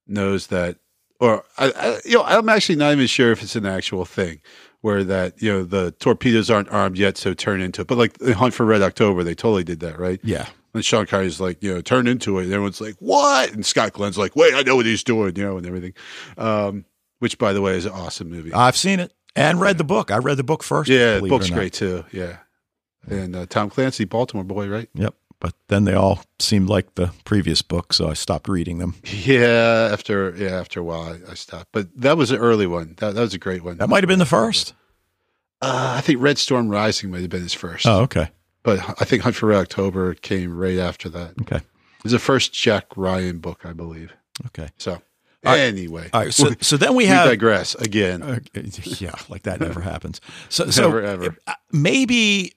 [0.06, 0.78] knows that.
[1.20, 4.40] Or I, I, you know, I'm actually not even sure if it's an actual thing
[4.80, 7.86] where that you know the torpedoes aren't armed yet, so turn into it.
[7.88, 10.20] But like the Hunt for Red October, they totally did that, right?
[10.24, 10.46] Yeah.
[10.74, 12.44] And Sean Connery's like, you know, turn into it.
[12.44, 13.52] And everyone's like, what?
[13.52, 15.94] And Scott Glenn's like, wait, I know what he's doing, you know, and everything.
[16.36, 16.84] Um,
[17.20, 18.52] which, by the way, is an awesome movie.
[18.52, 20.10] I've seen it and read the book.
[20.10, 20.88] I read the book first.
[20.90, 22.04] yeah, the believe it or book's great too.
[22.12, 22.38] Yeah.
[23.08, 24.88] And uh, Tom Clancy, Baltimore boy, right?
[24.94, 25.14] Yep.
[25.40, 28.96] But then they all seemed like the previous book, so I stopped reading them.
[29.04, 31.68] Yeah, after yeah, after a while I, I stopped.
[31.72, 32.94] But that was an early one.
[32.98, 33.78] That that was a great one.
[33.78, 34.74] That might have been the first.
[35.62, 37.86] Uh, I think Red Storm Rising might have been his first.
[37.86, 38.30] Oh, okay.
[38.62, 41.34] But I think Hunt for Red October came right after that.
[41.42, 41.60] Okay.
[42.04, 44.12] It's the first Jack Ryan book, I believe.
[44.46, 44.68] Okay.
[44.78, 45.00] So
[45.44, 46.34] anyway, All right.
[46.34, 48.22] So, so then we we have digress again.
[48.22, 48.40] Uh,
[48.98, 50.20] yeah, like that never happens.
[50.48, 51.36] So, so Never, ever.
[51.46, 52.54] uh, maybe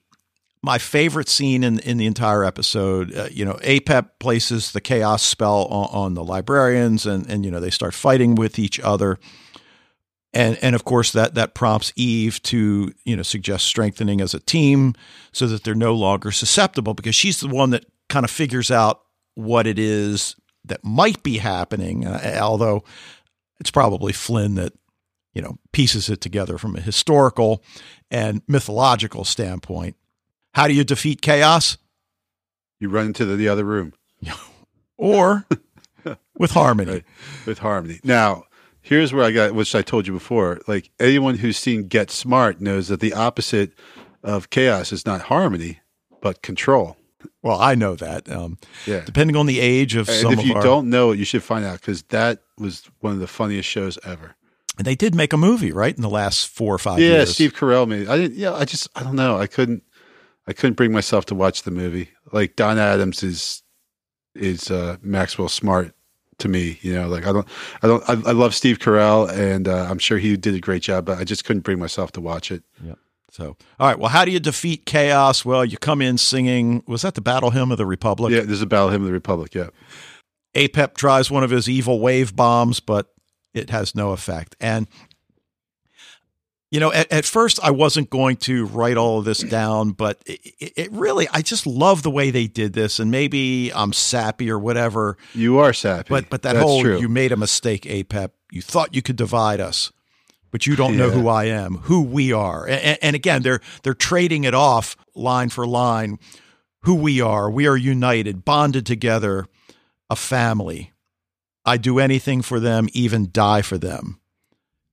[0.62, 3.14] my favorite scene in in the entire episode.
[3.14, 7.50] Uh, you know, Apep places the chaos spell on, on the librarians, and and you
[7.50, 9.18] know they start fighting with each other.
[10.34, 14.40] And, and of course that that prompts Eve to you know suggest strengthening as a
[14.40, 14.94] team
[15.32, 19.02] so that they're no longer susceptible because she's the one that kind of figures out
[19.34, 22.06] what it is that might be happening.
[22.06, 22.82] Uh, although
[23.60, 24.72] it's probably Flynn that
[25.34, 27.62] you know pieces it together from a historical
[28.10, 29.96] and mythological standpoint.
[30.54, 31.78] How do you defeat chaos?
[32.78, 33.92] You run into the, the other room
[34.98, 35.46] Or
[36.38, 36.92] with harmony.
[36.92, 37.04] Right.
[37.46, 38.00] with Harmony.
[38.04, 38.44] Now,
[38.82, 40.60] here's where I got, which I told you before.
[40.66, 43.72] Like anyone who's seen Get Smart knows that the opposite
[44.22, 45.80] of chaos is not harmony,
[46.20, 46.96] but control.
[47.42, 48.30] Well, I know that.
[48.30, 49.00] Um, Yeah.
[49.04, 51.24] depending on the age of And some if of you our, don't know it, you
[51.24, 54.34] should find out because that was one of the funniest shows ever.
[54.78, 57.34] And they did make a movie, right, in the last four or five yeah, years.
[57.34, 58.08] Steve Carell made.
[58.08, 58.38] I didn't.
[58.38, 58.88] Yeah, I just.
[58.96, 59.38] I don't know.
[59.38, 59.82] I couldn't.
[60.46, 62.08] I couldn't bring myself to watch the movie.
[62.32, 63.62] Like Don Adams is
[64.34, 65.94] is uh, Maxwell Smart
[66.38, 66.78] to me.
[66.82, 67.48] You know, like I don't.
[67.82, 68.02] I don't.
[68.08, 71.04] I, I love Steve Carell, and uh, I'm sure he did a great job.
[71.04, 72.62] But I just couldn't bring myself to watch it.
[72.82, 72.94] Yeah.
[73.30, 73.98] So, all right.
[73.98, 75.44] Well, how do you defeat chaos?
[75.44, 76.82] Well, you come in singing.
[76.86, 78.32] Was that the Battle Hymn of the Republic?
[78.32, 79.54] Yeah, there's a Battle Hymn of the Republic.
[79.54, 79.68] Yeah,
[80.54, 83.12] Apep tries one of his evil wave bombs, but
[83.54, 84.54] it has no effect.
[84.60, 84.86] And
[86.72, 90.22] You know, at, at, first I wasn't going to write all of this down, but
[90.24, 92.98] it, it, really, I just love the way they did this.
[92.98, 95.18] And maybe I'm sappy or whatever.
[95.34, 96.08] You are sappy.
[96.08, 96.98] But, but that That's whole, true.
[96.98, 98.30] you made a mistake, APEP.
[98.50, 99.92] You thought you could divide us,
[100.50, 102.66] but you don't know who I am, who we are.
[102.66, 106.18] And, and again, they're, they're trading it off line for line.
[106.84, 107.50] Who we are.
[107.50, 109.46] We are united, bonded together,
[110.08, 110.92] a family.
[111.66, 114.21] I do anything for them, even die for them.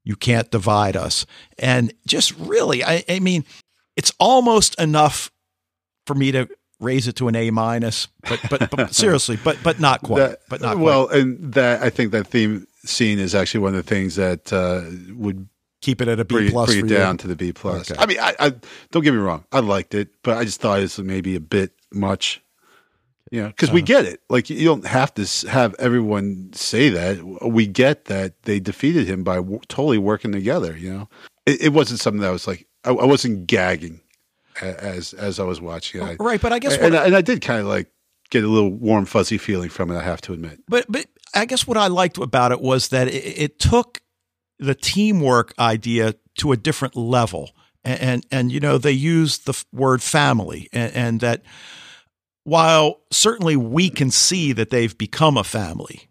[0.04, 1.26] You can't divide us.
[1.58, 3.46] And just really, I, I mean,
[3.96, 5.32] it's almost enough
[6.08, 6.48] for me to
[6.80, 10.40] raise it to an A minus, but, but, but seriously, but, but not quite, That-
[10.50, 11.20] but not well, quite.
[11.20, 14.84] and that I think that theme scene is actually one of the things that uh,
[15.16, 15.48] would
[15.82, 16.98] Keep it at a B bring, plus bring it you.
[16.98, 17.90] down to the B plus.
[17.90, 18.02] Okay.
[18.02, 18.54] I mean, I, I
[18.92, 21.40] don't get me wrong, I liked it, but I just thought it was maybe a
[21.40, 22.42] bit much.
[23.32, 23.74] You know, because Uh.
[23.74, 24.22] we get it.
[24.30, 27.24] Like you don't have to have everyone say that.
[27.46, 30.76] We get that they defeated him by w- totally working together.
[30.78, 31.10] You know,
[31.46, 34.02] it, it wasn't something that was like I, I wasn't gagging
[34.62, 36.02] as as I was watching.
[36.02, 36.18] it.
[36.20, 37.92] Right, but I guess and, what, I, and I did kind of like
[38.30, 39.98] get a little warm fuzzy feeling from it.
[39.98, 40.60] I have to admit.
[40.68, 41.06] but but
[41.36, 44.02] I guess what I liked about it was that it, it took
[44.58, 47.52] the teamwork idea to a different level,
[47.84, 51.44] and and, and you know they used the word family, and, and that
[52.50, 56.10] while certainly we can see that they've become a family,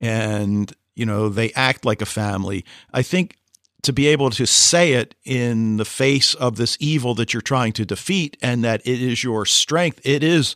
[0.00, 3.36] and you know they act like a family, I think.
[3.84, 7.72] To be able to say it in the face of this evil that you're trying
[7.72, 10.54] to defeat, and that it is your strength, it is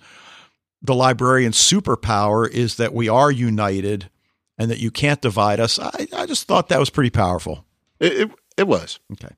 [0.82, 4.10] the librarian's superpower is that we are united
[4.58, 5.78] and that you can't divide us.
[5.78, 7.64] I, I just thought that was pretty powerful.
[7.98, 9.00] It it, it was.
[9.12, 9.34] Okay.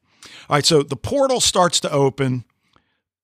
[0.48, 0.66] All right.
[0.66, 2.44] So the portal starts to open.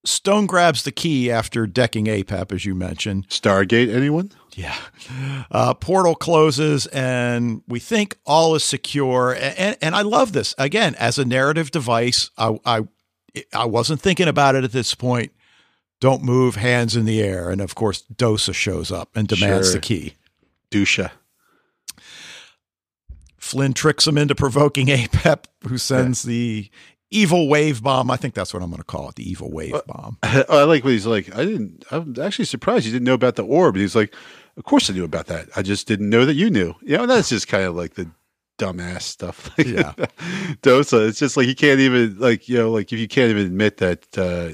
[0.04, 3.28] Stone grabs the key after decking APEP, as you mentioned.
[3.28, 3.94] Stargate.
[3.94, 4.32] Anyone?
[4.54, 4.76] Yeah.
[5.50, 9.32] Uh, portal closes, and we think all is secure.
[9.34, 10.54] And, and I love this.
[10.58, 12.80] Again, as a narrative device, I, I,
[13.54, 15.30] I wasn't thinking about it at this point.
[16.00, 17.48] Don't move, hands in the air.
[17.50, 19.74] And of course, Dosa shows up and demands Sure.
[19.74, 20.14] the key.
[20.72, 21.12] Dusha.
[23.38, 26.70] Flynn tricks him into provoking APEP, who sends the
[27.18, 28.10] evil wave bomb.
[28.10, 30.18] I think that's what I'm going to call it the evil wave bomb.
[30.22, 31.34] Oh, I like what he's like.
[31.36, 31.84] I didn't.
[31.90, 33.76] I'm actually surprised you didn't know about the orb.
[33.76, 34.14] He's like,
[34.56, 35.48] of course I knew about that.
[35.56, 36.74] I just didn't know that you knew.
[36.82, 38.08] You know, that's just kind of like the
[38.58, 39.50] dumbass stuff.
[39.58, 39.92] Yeah.
[40.62, 41.08] Dosa.
[41.08, 43.78] It's just like you can't even like you know like if you can't even admit
[43.78, 44.50] that uh,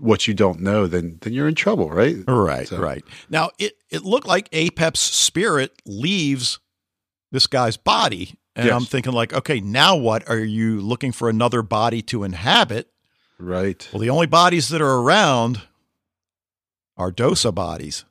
[0.00, 2.16] what you don't know, then then you're in trouble, right?
[2.26, 3.04] Right, So- right.
[3.30, 6.58] Now, it, it looked like APEP's spirit leaves
[7.30, 8.34] this guy's body.
[8.54, 8.74] And Yes.
[8.74, 10.28] I'm thinking, like, okay, now what?
[10.28, 12.90] Are you looking for another body to inhabit?
[13.38, 13.88] Right.
[13.92, 15.62] Well, the only bodies that are around
[16.96, 18.04] are Dosa bodies.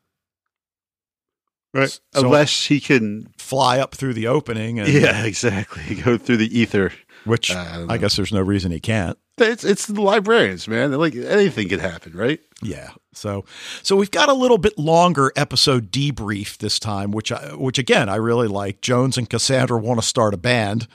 [1.74, 1.90] Right.
[1.90, 3.28] So- Unless he can.
[3.38, 5.96] Fly up through the opening, and, Yeah, exactly.
[5.96, 6.94] Go through the ether.
[7.26, 9.18] which Uh, I I guess there's no reason he can't.
[9.42, 10.92] It's it's the librarians, man.
[10.92, 12.40] Like anything could happen, right?
[12.62, 12.92] Yeah.
[13.14, 13.46] So
[13.82, 18.10] so we've got a little bit longer episode debrief this time, which I, which again
[18.10, 18.82] I really like.
[18.82, 20.88] Jones and Cassandra want to start a band.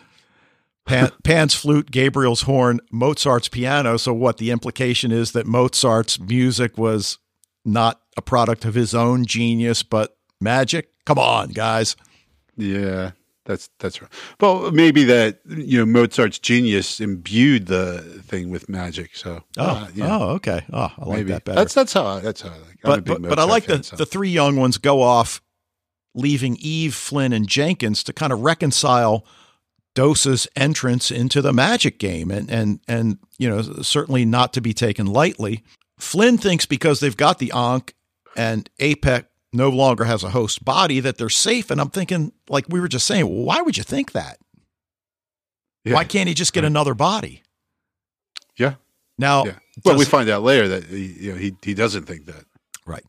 [0.86, 3.96] Pan, Pan's flute, Gabriel's horn, Mozart's piano.
[3.96, 7.18] So what the implication is that Mozart's music was
[7.64, 10.90] not a product of his own genius, but magic.
[11.04, 11.96] Come on, guys.
[12.56, 13.10] Yeah,
[13.46, 14.10] that's that's right.
[14.40, 19.16] Well, maybe that you know Mozart's genius imbued the thing with magic.
[19.16, 20.64] So Oh, uh, yeah, oh, okay.
[20.72, 21.56] Oh, I like maybe that better.
[21.56, 22.80] that's that's how I, that's how I like.
[22.82, 23.96] But but, but I like fan, the, so.
[23.96, 25.40] the three young ones go off,
[26.14, 29.26] leaving Eve, Flynn, and Jenkins to kind of reconcile
[29.94, 34.74] Dosa's entrance into the magic game, and and and you know certainly not to be
[34.74, 35.64] taken lightly.
[35.98, 37.94] Flynn thinks because they've got the Ankh
[38.36, 39.24] and APEP
[39.56, 42.88] no longer has a host body that they're safe, and I'm thinking like we were
[42.88, 44.38] just saying, well, why would you think that?
[45.84, 45.94] yeah.
[45.94, 46.68] Why can't he just get Right.
[46.68, 47.42] another body?
[48.56, 48.74] Yeah.
[49.18, 49.58] Now, Yeah.
[49.84, 52.44] Well, we find out later that he, you know he he doesn't think that.
[52.86, 53.04] Right.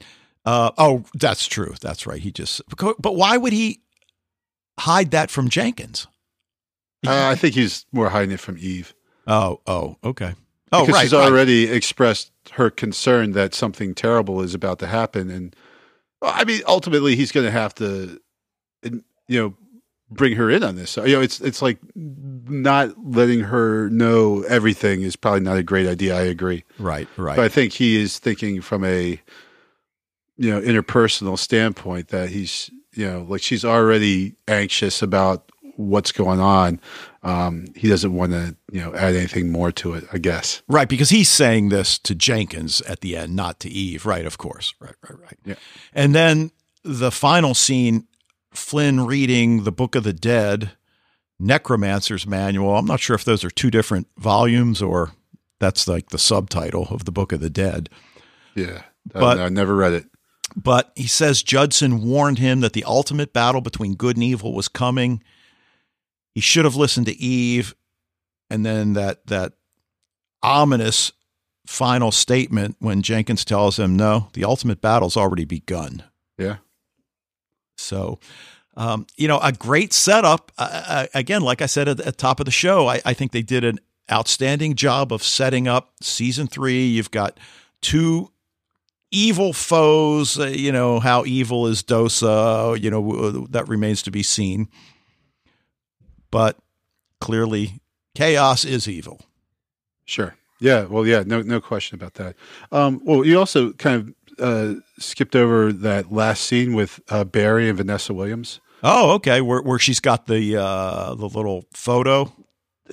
[0.46, 1.74] Uh, oh, that's true.
[1.82, 2.22] That's right.
[2.22, 2.62] He just,
[3.00, 3.82] but why would he
[4.80, 6.08] hide that from Jenkins?
[7.06, 8.94] Uh, I think he's more hiding it from Eve.
[9.28, 10.36] Oh, oh, okay.
[10.72, 11.02] Oh, because right.
[11.04, 11.26] she's right.
[11.26, 15.56] already expressed her concern that something terrible is about to happen, and
[16.22, 18.20] I mean, ultimately, he's going to have to,
[18.84, 19.54] you know,
[20.10, 20.90] bring her in on this.
[20.90, 25.64] So, you know, it's it's like not letting her know everything is probably not a
[25.64, 26.18] great idea.
[26.18, 27.36] I agree, Right, right.
[27.36, 29.22] but I think he is thinking from a,
[30.38, 36.40] you know, interpersonal standpoint that he's, you know, like she's already anxious about what's going
[36.40, 36.80] on.
[37.28, 40.06] Um, he doesn't want to, you know, add anything more to it.
[40.14, 40.62] I guess.
[40.68, 44.06] right, because he's saying this to Jenkins at the end, not to Eve.
[44.06, 44.74] Right, of course.
[44.80, 45.38] Right, right, right.
[45.46, 45.56] Yeah.
[45.94, 46.52] And then
[46.84, 48.08] the final scene
[48.52, 50.72] Flynn reading the Book of the Dead
[51.40, 52.76] Necromancer's Manual.
[52.78, 55.12] I'm not sure if those are two different volumes or
[55.60, 57.90] that's like the subtitle of the Book of the Dead.
[58.56, 60.06] Yeah, But- I, never read it.
[60.56, 64.68] But he says Judson warned him that the ultimate battle between good and evil was
[64.68, 65.22] coming.
[66.38, 67.74] He should have listened to Eve,
[68.52, 69.54] and then that that
[70.44, 71.12] ominous
[71.66, 76.04] final statement when Jenkins tells him, "No, the ultimate battle's already begun."
[76.38, 76.58] Yeah,
[77.76, 78.20] So,
[78.76, 80.52] um, you know, a great setup.
[80.60, 83.42] Uh, again, like I said at the top of the show, I, I think they
[83.42, 83.80] did an
[84.12, 86.86] outstanding job of setting up season three.
[86.86, 87.40] You've got
[87.82, 88.32] two
[89.10, 90.40] evil foes.
[90.40, 92.80] Uh, you know how evil is Dosa.
[92.80, 94.70] You know that remains to be seen.
[96.32, 96.58] But
[97.22, 97.80] clearly,
[98.16, 99.22] chaos is evil.
[100.06, 100.36] sure.
[100.60, 102.36] Yeah, well, yeah, no, no question about that.
[102.72, 107.70] Um, well, you also kind of uh, skipped over that last scene with uh, Barry
[107.70, 109.42] and Vanessa Williams, Oh, okay.
[109.42, 112.32] Where where she's got the uh, the little photo.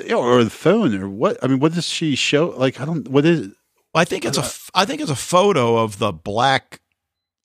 [0.02, 1.36] Yeah, or the phone, or what?
[1.42, 2.54] I mean, what does she show?
[2.56, 3.06] Like, I don't.
[3.08, 3.52] What is?
[3.94, 6.80] I think it's a f- I think it's a photo of the black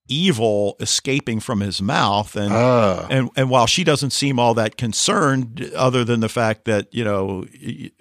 [0.09, 4.75] evil escaping from his mouth and Ah, and and while she doesn't seem all that
[4.77, 7.91] concerned other than the fact that you know y-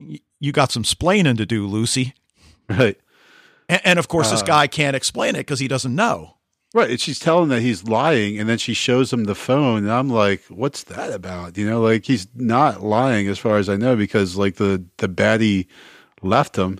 [0.00, 2.14] y- you got some splaining to do Lucy
[2.68, 2.96] right,
[3.68, 4.46] and, and of course this Uh.
[4.46, 6.34] guy can't explain it because he doesn't know
[6.74, 6.90] right.
[6.90, 10.10] And she's telling that he's lying, and then she shows him the phone, and I'm
[10.10, 11.56] like, what's that about?
[11.56, 15.08] You know, like he's not lying as far as I know, because like the the
[15.08, 15.66] baddie
[16.22, 16.78] left him.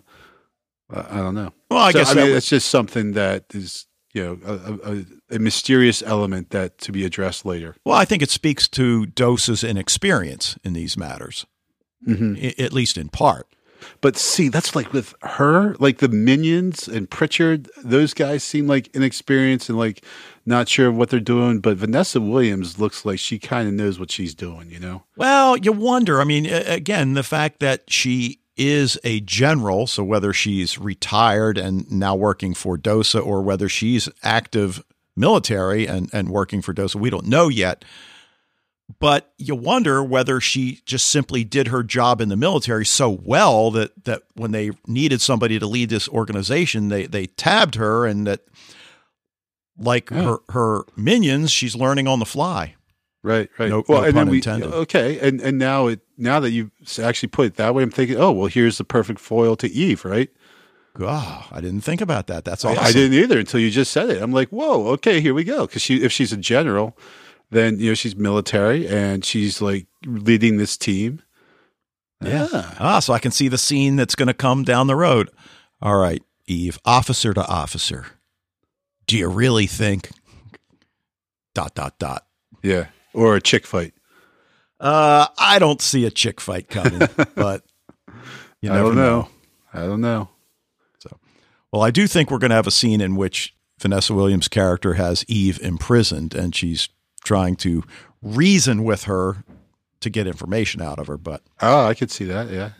[0.92, 1.52] Uh, I don't know.
[1.70, 3.86] well I So, guess I mean, was- it's just something that is
[4.18, 7.74] you know a, a, a mysterious element that to be addressed later.
[7.84, 11.46] well I think it speaks to Dosa's and experience in these matters
[12.04, 13.46] hmm i- at least in part
[14.00, 18.88] But see, that's like with her, like the minions and Pritchard, those guys seem like
[18.92, 20.04] inexperienced and like
[20.44, 21.60] not sure what they're doing.
[21.60, 25.04] But Vanessa Williams looks like she kind of knows what she's doing, you know?
[25.16, 26.20] Well, you wonder.
[26.20, 31.90] I mean, again, the fact that she is a general, so whether she's retired and
[31.90, 34.82] now working for DOSA or whether she's active
[35.16, 37.84] military and, and working for DOSA, we don't know yet.
[39.00, 43.70] But you wonder whether she just simply did her job in the military so well
[43.72, 48.26] that, that when they needed somebody to lead this organization, they, they tabbed her and
[48.26, 48.40] that,
[49.78, 50.22] like Yeah.
[50.22, 52.76] her, her minions, she's learning on the fly.
[53.22, 53.68] Right, right.
[53.68, 54.72] No- well, no and then we intended.
[54.72, 56.70] okay, and and now it now that you
[57.02, 60.04] actually put it that way, I'm thinking, oh well, here's the perfect foil to Eve,
[60.04, 60.30] right?
[61.00, 62.44] Oh, I didn't think about that.
[62.44, 62.82] That's awesome.
[62.82, 64.20] I didn't either until you just said it.
[64.22, 65.66] I'm like, whoa, okay, here we go.
[65.66, 66.96] Because she, if she's a general,
[67.50, 71.22] then you know she's military and she's like leading this team.
[72.20, 72.48] Yeah.
[72.80, 75.30] Ah, so I can see the scene that's going to come down the road.
[75.80, 78.06] All right, Eve, officer to officer.
[79.06, 80.10] Do you really think?
[81.54, 82.26] Dot dot dot.
[82.62, 83.94] yeah, or a chick fight.
[84.80, 87.64] Uh, I don't see a chick fight coming, but
[88.60, 89.28] you I never don't know.
[89.72, 90.28] I don't know.
[91.00, 91.16] So,
[91.72, 94.94] Well, I do think we're going to have a scene in which Vanessa Williams' character
[94.94, 96.88] has Eve imprisoned, and she's
[97.24, 97.84] trying to
[98.22, 99.44] reason with her
[100.00, 101.16] to get information out of her.
[101.18, 102.48] But Oh, I could see that.
[102.50, 102.70] Yeah.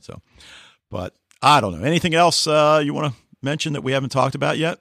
[0.00, 0.20] so,
[0.90, 1.84] but I don't know.
[1.86, 4.80] Anything else uh, you want to mention that we haven't talked about yet?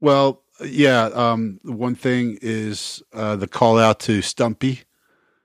[0.00, 1.04] Well, yeah.
[1.14, 4.82] Um, one thing is uh, the call out to Stumpy.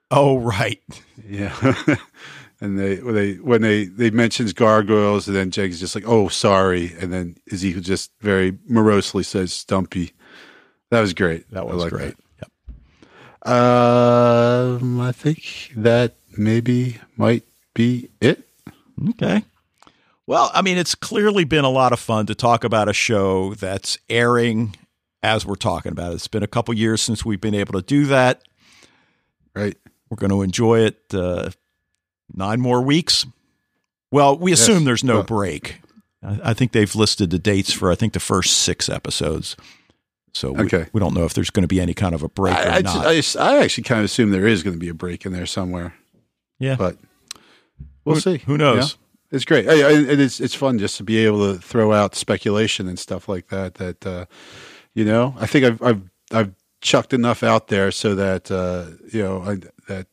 [0.10, 0.82] Oh, right.
[1.28, 1.54] Yeah.
[2.62, 6.28] and they when they when they they mentions gargoyles, and then Jake's just like, "Oh,
[6.28, 10.14] sorry," and then Ezekiel just very morosely says, "Stumpy."
[10.90, 11.50] That was great.
[11.52, 12.16] That was great.
[12.42, 13.52] Yep.
[13.52, 17.44] Um, I think that maybe might
[17.74, 18.48] be it.
[19.10, 19.44] Okay.
[20.26, 23.54] Well, I mean, it's clearly been a lot of fun to talk about a show
[23.54, 24.76] that's airing
[25.28, 26.16] as we're talking about it.
[26.16, 28.42] It's been a couple years since we've been able to do that.
[29.56, 29.78] Right.
[30.10, 31.50] We're going to enjoy it uh,
[32.34, 33.26] nine more weeks.
[34.12, 34.86] Well, we assume Yes.
[34.86, 35.82] there's no Well- break.
[36.24, 39.56] I, I think they've listed the dates for I think the first six episodes.
[40.34, 40.86] So we, Okay.
[40.94, 42.78] we don't know if there's going to be any kind of a break or I,
[42.78, 43.06] I, not.
[43.14, 45.32] just- I, I actually kind of assume there is going to be a break in
[45.34, 45.94] there somewhere,
[46.60, 46.98] yeah, but
[48.06, 48.38] we'll who, see.
[48.46, 48.92] Who knows?
[48.94, 49.36] Yeah.
[49.36, 52.88] It's great, and and it's it's fun just to be able to throw out speculation
[52.88, 53.74] and stuff like that.
[53.76, 54.26] That uh,
[54.98, 59.22] you know, I think I've I've I've chucked enough out there so that uh, you
[59.22, 59.56] know I,
[59.88, 60.08] that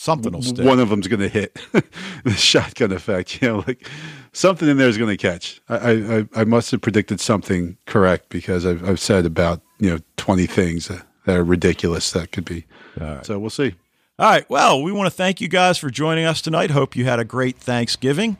[0.00, 0.64] Something will stick.
[0.64, 1.58] one of them's going to hit
[2.24, 3.42] the shotgun effect.
[3.42, 3.88] You know, like
[4.32, 5.60] something in there is going to catch.
[5.68, 9.90] I, I I- I must have predicted something correct because I've I've said about you
[9.90, 12.64] know twenty things that, that are ridiculous that could be.
[13.00, 13.26] All right.
[13.26, 13.74] So we'll see.
[14.20, 14.48] All right.
[14.48, 16.70] Well, we want to thank you guys for joining us tonight.
[16.70, 18.36] Hope you had a great Thanksgiving.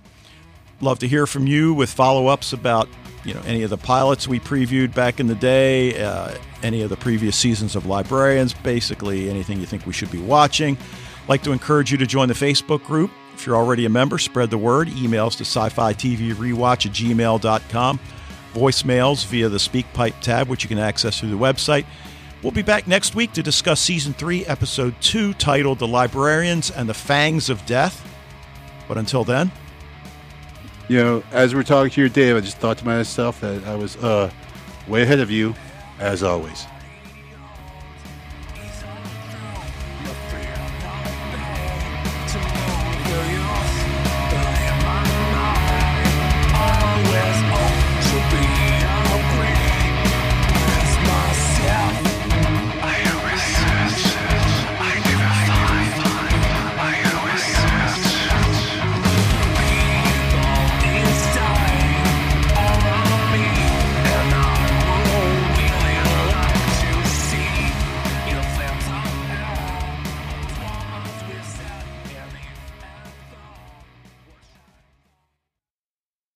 [0.81, 2.89] Love to hear from you with follow ups about
[3.25, 6.91] you know any of the pilots we previewed back in the day, uh, any of
[6.91, 10.77] the previous seasons of Librarians, basically anything you think we should be watching.
[11.29, 13.11] like to encourage you to join the Facebook group.
[13.35, 14.89] If you're already a member, spread the word.
[14.89, 18.01] Emails to sci fi TV rewatch at gmail.com.
[18.55, 21.85] Voicemails via the SpeakPipe tab, which you can access through the website.
[22.43, 26.89] We'll be back next week to discuss Season 3, Episode 2, titled The Librarians and
[26.89, 28.05] the Fangs of Death.
[28.87, 29.53] But until then,
[30.89, 33.97] You know, as we're talking here, Dave, I just thought to myself that I was
[33.97, 34.31] uh,
[34.87, 35.55] way ahead of you,
[36.01, 36.65] as always.